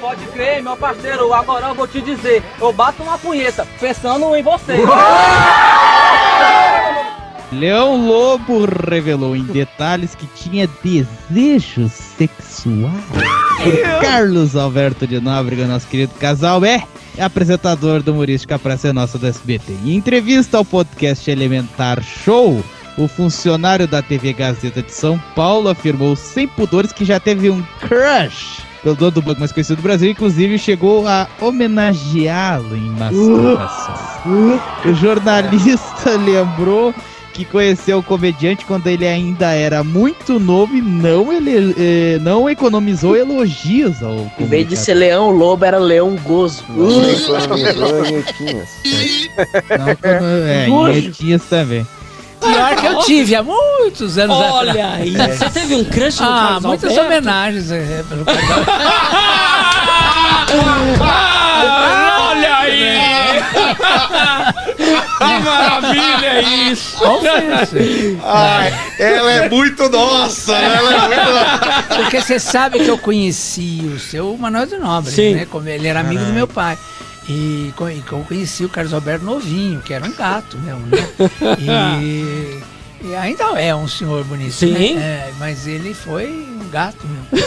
[0.00, 4.42] Pode crer, meu parceiro, agora eu vou te dizer, eu bato uma punheta, pensando em
[4.42, 4.74] você.
[7.50, 13.04] Leão Lobo revelou em detalhes que tinha desejos sexuais
[13.62, 16.84] por Carlos Alberto de Nóbrega, nosso querido casal, é
[17.18, 19.72] apresentador do Humorística Pra Ser Nossa do SBT.
[19.84, 22.62] Em entrevista ao podcast Elementar Show,
[22.96, 27.62] o funcionário da TV Gazeta de São Paulo afirmou sem pudores que já teve um
[27.80, 33.94] crush pelo dono do banco mais conhecido do Brasil, inclusive chegou a homenageá-lo em masturbação.
[34.84, 36.94] O jornalista lembrou
[37.38, 42.50] que conheceu o comediante quando ele ainda era muito novo e não, ele, eh, não
[42.50, 46.64] economizou elogios ao Em vez de ser leão lobo, era leão gozo.
[46.68, 48.68] Economizou em Etinhas.
[49.78, 51.86] Não, é, em Etinhas também.
[52.40, 55.00] Pior que eu tive há muitos anos Olha atrás.
[55.20, 57.06] aí, você teve um crush no Ah, Carlos muitas Alberto?
[57.12, 58.66] homenagens é, pelo Carlos
[62.20, 62.98] Olha aí!
[65.18, 66.96] Que maravilha é isso!
[68.24, 70.76] Ai, ela é muito nossa, né?
[70.76, 71.82] Ela é muito nossa.
[72.02, 75.34] Porque você sabe que eu conheci o seu Manuel de Nobre, Sim.
[75.34, 75.46] né?
[75.50, 76.78] Como ele era amigo do meu pai.
[77.28, 81.06] E, e eu conheci o Carlos Alberto novinho, que era um gato mesmo, né?
[81.58, 82.58] E,
[83.04, 84.72] e ainda é um senhor bonito, Sim.
[84.72, 84.86] né?
[84.94, 87.46] É, mas ele foi um gato mesmo.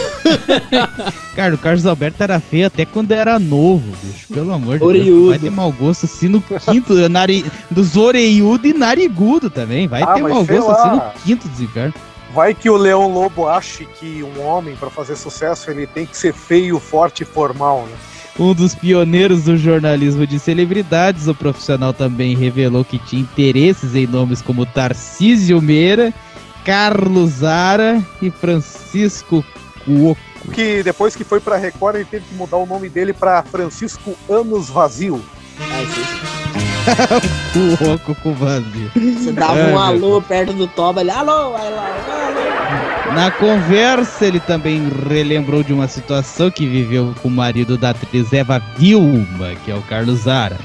[1.34, 4.28] Cara, o Carlos Alberto era feio até quando era novo, bicho.
[4.32, 5.28] Pelo amor de Deus.
[5.30, 9.88] Vai ter mau gosto assim no quinto, nari, dos orelhudo e narigudo também.
[9.88, 11.14] Vai Ah, ter mau gosto assim no lá.
[11.24, 11.94] quinto desencarno.
[12.32, 16.16] Vai que o Leão Lobo ache que um homem, pra fazer sucesso, ele tem que
[16.16, 17.96] ser feio, forte e formal, né?
[18.38, 24.06] Um dos pioneiros do jornalismo de celebridades, o profissional também revelou que tinha interesses em
[24.06, 26.12] nomes como Tarcísio Meira,
[26.64, 29.44] Carlos Zara e Francisco
[29.84, 30.20] Cuoco.
[30.52, 34.16] Que depois que foi pra Record, ele teve que mudar o nome dele pra Francisco
[34.28, 35.22] Anos Vazio.
[37.78, 38.90] Cuoco com vazio.
[38.94, 42.91] Você dava um meu alô perto do Toba, ele, alô, alô, alô.
[43.14, 48.32] Na conversa, ele também relembrou de uma situação que viveu com o marido da atriz
[48.32, 50.58] Eva Vilma, que é o Carlos Zara.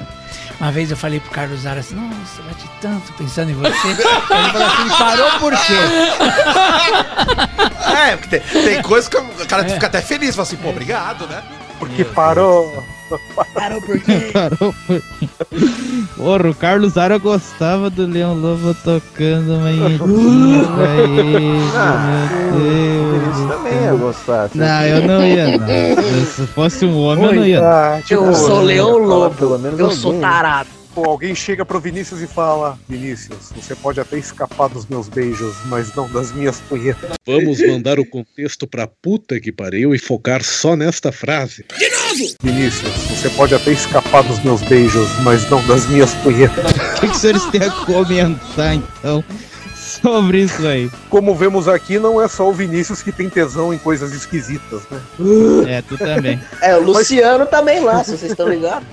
[0.59, 3.87] Uma vez eu falei pro Carlos Zara assim, nossa, bate tanto pensando em você.
[3.87, 4.03] Ele
[4.51, 5.73] falou assim, parou por quê?
[7.97, 11.25] É, porque tem, tem coisa que o cara fica até feliz, fala assim, pô, obrigado,
[11.27, 11.41] né?
[11.79, 12.85] Porque parou.
[13.53, 14.29] Parou por quê?
[14.33, 15.01] Parou por...
[16.15, 23.37] Porra, o Carlos Zara gostava do Leão Lobo tocando manhetinha pra ele, Ah, meu Deus.
[23.37, 24.49] Isso também ia gostar.
[24.53, 25.67] Não, eu não ia, não.
[25.69, 27.61] Eu, se fosse um homem, eu não ia.
[27.61, 30.69] Ah, tipo, Eu sou leão lobo, pelo menos eu alguém, sou tarado.
[30.97, 35.55] Pô, alguém chega pro Vinícius e fala: Vinícius, você pode até escapar dos meus beijos,
[35.65, 37.11] mas não das minhas punhetas.
[37.23, 41.63] Vamos mandar o contexto pra puta que pariu e focar só nesta frase.
[42.41, 46.65] Vinícius, você pode até escapar dos meus beijos, mas não das minhas punhetas.
[46.97, 49.23] O que, que os senhores têm a comentar, então,
[49.75, 50.89] sobre isso aí?
[51.11, 54.99] Como vemos aqui, não é só o Vinícius que tem tesão em coisas esquisitas, né?
[55.67, 56.41] É, tu também.
[56.59, 58.87] É, o Luciano também lá, se vocês estão ligados.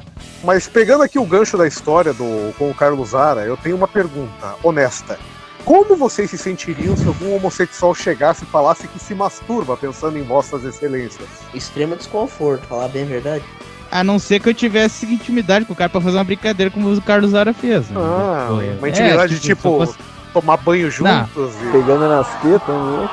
[0.44, 3.88] Mas pegando aqui o gancho da história do, com o Carlos Zara, eu tenho uma
[3.88, 5.18] pergunta honesta.
[5.64, 10.22] Como vocês se sentiriam se algum homossexual chegasse e falasse que se masturba pensando em
[10.22, 11.26] vossas excelências?
[11.54, 13.44] Extremo desconforto, falar bem a verdade.
[13.90, 16.92] A não ser que eu tivesse intimidade com o cara pra fazer uma brincadeira como
[16.92, 17.88] o Carlos Zara fez.
[17.88, 17.96] né?
[17.98, 19.98] Ah, Pô, uma é, intimidade se tipo, fosse-
[20.34, 21.72] tomar banho juntos e...
[21.72, 23.08] Pegando nas tetas, né?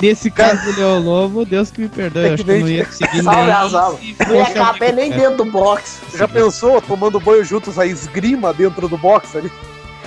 [0.00, 2.84] Nesse caso do Leão Lobo, Deus que me perdoe, eu acho que eu não ia
[2.86, 4.00] conseguir Salve nem as aulas.
[4.28, 6.00] Não ia caber nem alguém- dentro do box.
[6.16, 9.50] Já pensou tomando banho juntos a esgrima dentro do box ali?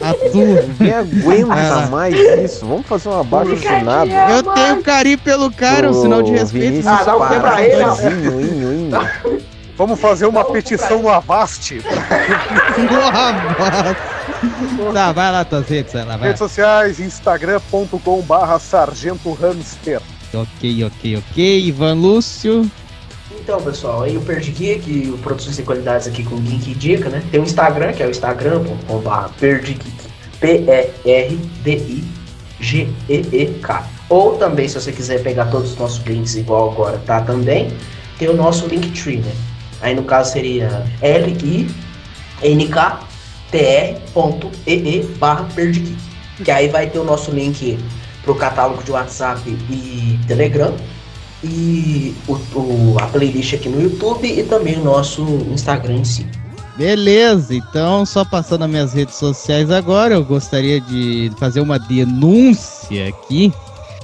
[0.00, 0.62] A tua.
[0.62, 1.86] Ninguém aguenta Ah.
[1.88, 2.66] mais isso.
[2.66, 4.10] Vamos fazer uma abaixo assinado.
[4.10, 6.88] Eu tenho carinho pelo cara, um sinal de respeito.
[6.88, 7.94] Ah, dá um Pará, pra ele, ó.
[8.00, 8.98] Inho, inho, inho.
[9.76, 11.80] Vamos fazer uma petição no Avast.
[14.92, 16.28] Tá, vai lá tuas redes, vai lá, vai.
[16.28, 20.00] Redes sociais, instagram.com barra sargento hamster.
[20.32, 21.66] Ok, ok, ok.
[21.66, 22.70] Ivan Lúcio.
[23.30, 27.08] Então, pessoal, aí o Perdi Geek, o Produções e Qualidades aqui com o Geek Dica,
[27.08, 27.22] né?
[27.30, 29.86] Tem o Instagram, que é o instagram.com.br perdigeek,
[30.40, 31.58] P-E-R-D-I-G-E-E-K.
[34.08, 37.70] Ou também, se você quiser pegar todos os nossos links igual agora, tá também,
[38.18, 39.32] tem o nosso Linktree, né?
[39.80, 40.84] Aí no caso seria
[43.52, 45.96] L-I-N-K-T-R.e-e barra Perdigeek.
[46.44, 47.78] Que aí vai ter o nosso link
[48.22, 50.74] pro catálogo de WhatsApp e Telegram
[51.42, 56.26] e o, o- a playlist aqui no YouTube e também o nosso Instagram em si.
[56.76, 63.08] Beleza, então só passando as minhas redes sociais agora, eu gostaria de fazer uma denúncia
[63.08, 63.52] aqui.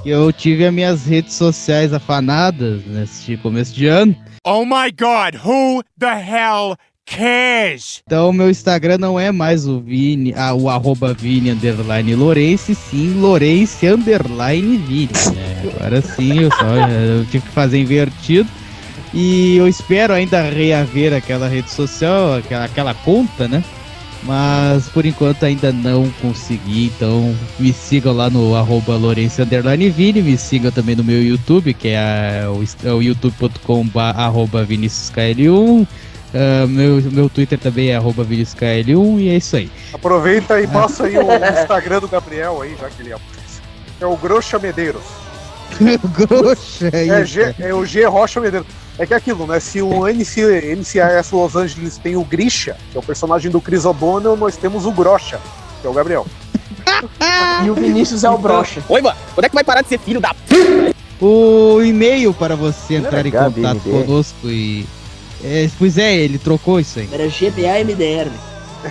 [0.03, 4.13] que Eu tive as minhas redes sociais afanadas nesse começo de ano.
[4.45, 8.01] Oh my god, who the hell cares?
[8.05, 13.13] Então meu Instagram não é mais o Vini, ah, o arroba Vini underline Lourenço, sim
[13.19, 15.09] Lourenço underline Vini.
[15.35, 15.71] né?
[15.75, 18.49] Agora sim, eu só eu tive que fazer invertido.
[19.13, 23.63] E eu espero ainda reaver aquela rede social, aquela, aquela conta, né?
[24.25, 30.21] Mas por enquanto ainda não consegui, então me sigam lá no arroba Lourenço Underline Vini,
[30.21, 35.87] me sigam também no meu YouTube, que é, o, é o youtube.com arroba ViniciusKL1,
[36.35, 39.71] ah, meu, meu Twitter também é arroba ViniciusKL1 e é isso aí.
[39.93, 41.21] Aproveita e passa aí o
[41.61, 43.17] Instagram do Gabriel aí, já que ele é.
[44.01, 45.03] É o Groxa Medeiros.
[46.13, 47.25] Groxa, É, isso.
[47.27, 48.67] G, é o G Rocha Medeiros.
[48.97, 49.59] É que é aquilo, né?
[49.59, 53.83] Se o NC, NCIS Los Angeles tem o Grisha, que é o personagem do Chris
[53.85, 55.39] O'Donnell, nós temos o Grocha,
[55.81, 56.25] que é o Gabriel.
[57.63, 58.83] E o Vinícius é o brocha.
[58.87, 59.17] Oi, mano.
[59.33, 60.35] Quando é que vai parar de ser filho da
[61.21, 64.85] O e-mail para você entrar em contato conosco e.
[65.45, 67.07] É, pois é, ele trocou isso aí.
[67.11, 68.31] Era GBA MDR.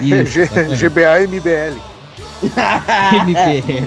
[0.00, 0.38] Isso.
[0.78, 1.78] GBA MBL.
[2.42, 3.84] MBL.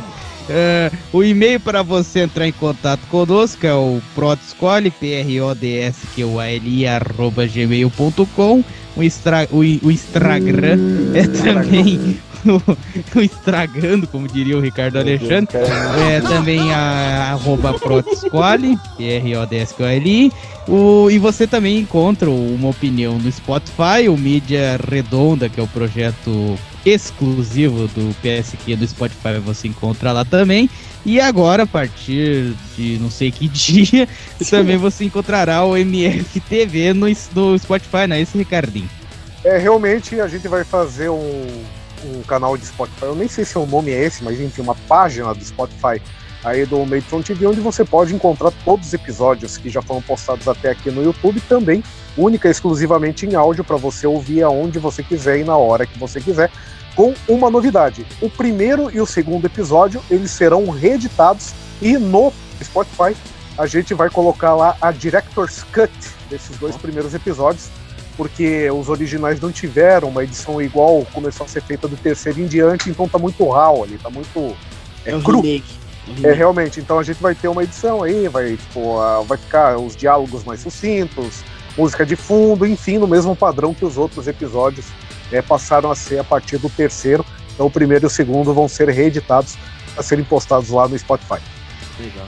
[0.50, 6.26] Ah, o e-mail para você entrar em contato conosco é o prodscole, P-R-O-D-S, que é
[6.26, 8.64] o A-L-I, arroba gmail.com.
[8.96, 10.80] O, extra, o, o Instagram
[11.14, 12.18] é também
[12.50, 15.58] o, o Estragando, como diria o Ricardo Alexandre.
[15.58, 20.32] É também a arroba prodscole, P-R-O-D-S-Q-L-I.
[20.68, 25.68] O, e você também encontra uma opinião no Spotify, o Mídia Redonda, que é o
[25.68, 30.70] projeto exclusivo do PSQ do Spotify, você encontra lá também.
[31.06, 34.08] E agora, a partir de não sei que dia,
[34.50, 38.90] também você encontrará o MFTV no, no Spotify, não é isso, Ricardinho?
[39.44, 41.48] É, realmente a gente vai fazer um,
[42.06, 43.06] um canal de Spotify.
[43.06, 46.02] Eu nem sei se o nome é esse, mas enfim, uma página do Spotify
[46.44, 50.48] aí do Meitron TV, onde você pode encontrar todos os episódios que já foram postados
[50.48, 51.84] até aqui no YouTube, também
[52.16, 55.98] única e exclusivamente em áudio para você ouvir aonde você quiser e na hora que
[56.00, 56.52] você quiser,
[56.96, 58.06] com uma novidade.
[58.22, 62.34] O primeiro e o segundo episódio, eles serão reeditados e no
[62.64, 63.16] Spotify
[63.58, 65.92] a gente vai colocar lá a Director's Cut
[66.30, 67.70] desses dois primeiros episódios,
[68.18, 72.48] porque os originais não tiveram uma edição igual começou a ser feita do terceiro em
[72.48, 74.58] diante, então tá muito raw ali, tá muito
[75.06, 75.40] é, É cru.
[75.42, 75.78] remake.
[76.24, 79.96] É, realmente, então a gente vai ter uma edição aí, vai, tipo, vai ficar os
[79.96, 81.44] diálogos mais sucintos,
[81.78, 84.86] música de fundo, enfim, no mesmo padrão que os outros episódios
[85.32, 87.26] é, passaram a ser a partir do terceiro.
[87.54, 89.56] Então o primeiro e o segundo vão ser reeditados
[89.98, 91.42] a serem postados lá no Spotify.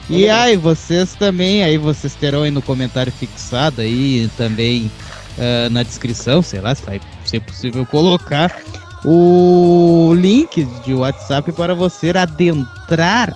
[0.08, 4.90] E aí, vocês também, aí vocês terão aí no comentário fixado aí, também
[5.38, 8.54] ah, na descrição, sei lá, se vai ser possível colocar
[9.04, 13.34] o link de WhatsApp para você adentrar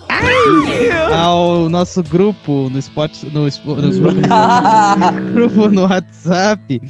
[1.12, 4.12] ao nosso grupo no Spotify, no, no,
[5.22, 6.82] no grupo no WhatsApp,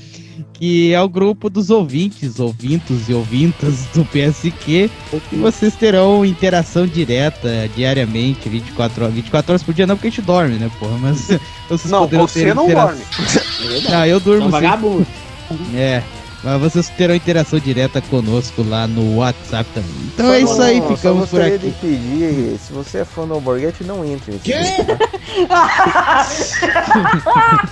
[0.64, 4.88] que é o grupo dos ouvintes, ouvintos e ouvintas do PSQ.
[5.30, 9.14] E vocês terão interação direta diariamente, 24 horas.
[9.14, 10.96] 24 horas por dia não, porque a gente dorme, né, porra?
[11.02, 11.26] Mas
[11.68, 13.00] vocês Não, poderão você ter não intera- dorme.
[13.90, 14.50] Não, eu durmo É um sim.
[14.52, 15.06] vagabundo.
[15.74, 16.02] É.
[16.42, 19.90] Mas vocês terão interação direta conosco lá no WhatsApp também.
[20.14, 21.58] Então é isso aí, Só ficamos por aqui.
[21.58, 24.84] de pedir, se você é fã do Alborguete, não entre nesse
[25.48, 26.26] tá?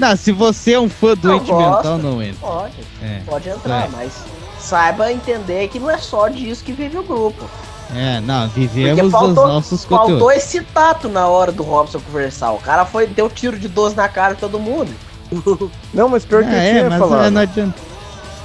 [0.00, 1.54] Não, se você é um fã gosto.
[1.54, 2.40] mental, não entra.
[2.40, 3.20] Pode, É.
[3.26, 3.88] pode entrar, É.
[3.92, 4.12] mas
[4.58, 7.44] saiba entender que não é só disso que vive o grupo.
[7.94, 10.36] É, não, Porque vivemos os faltou, nossos faltou conteúdos.
[10.36, 12.52] esse tato na hora do Robson conversar.
[12.52, 14.90] O cara foi, deu tiro de 12 na cara de todo mundo.
[15.92, 17.24] Não, mas pior que É, eu tinha é, mas falado.
[17.26, 17.74] é, não adianta.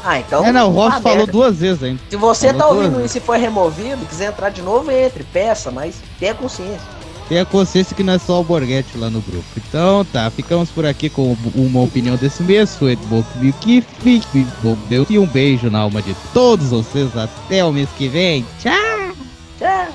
[0.03, 0.45] Ah, então.
[0.45, 1.31] é, não, o Robson tá falou merda.
[1.31, 1.99] duas vezes ainda.
[2.09, 5.71] Se você Falou tá ouvindo isso e foi removido, quiser entrar de novo, entre, peça,
[5.71, 6.94] mas tenha consciência.
[7.27, 9.45] Tenha consciência que não é só o Borghetti lá no grupo.
[9.57, 12.75] Então tá, ficamos por aqui com uma opinião desse mês.
[12.75, 13.23] Foi bom
[13.61, 17.15] que fique bom Deus e um beijo na alma de todos vocês.
[17.17, 18.45] Até o mês que vem.
[18.59, 19.15] Tchau!
[19.57, 19.87] Tchau!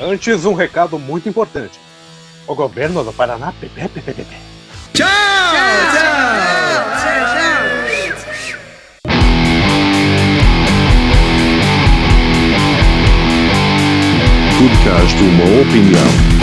[0.00, 1.78] Antes, um recado muito importante.
[2.46, 3.52] O governo do Paraná.
[3.58, 4.36] Pepe, pepe, pepe.
[4.92, 5.06] Tchau,
[14.58, 16.33] Podcast Uma Opinião.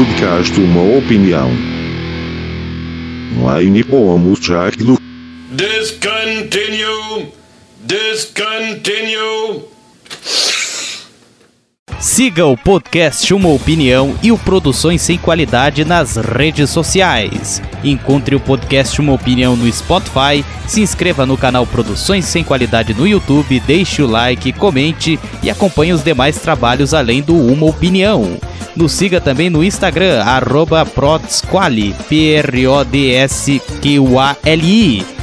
[0.00, 1.50] Podcast Uma Opinião.
[3.58, 4.96] Line pomos Jacklo.
[5.50, 7.28] Discontinue!
[7.84, 9.64] Discontinue!
[12.00, 17.60] Siga o podcast Uma Opinião e o Produções Sem Qualidade nas redes sociais.
[17.84, 23.06] Encontre o podcast Uma Opinião no Spotify, se inscreva no canal Produções Sem Qualidade no
[23.06, 28.38] YouTube, deixe o like, comente e acompanhe os demais trabalhos além do Uma Opinião.
[28.74, 32.64] Nos siga também no Instagram, arroba Prodsquali, P-R-O-D-S-Q-A-L-I.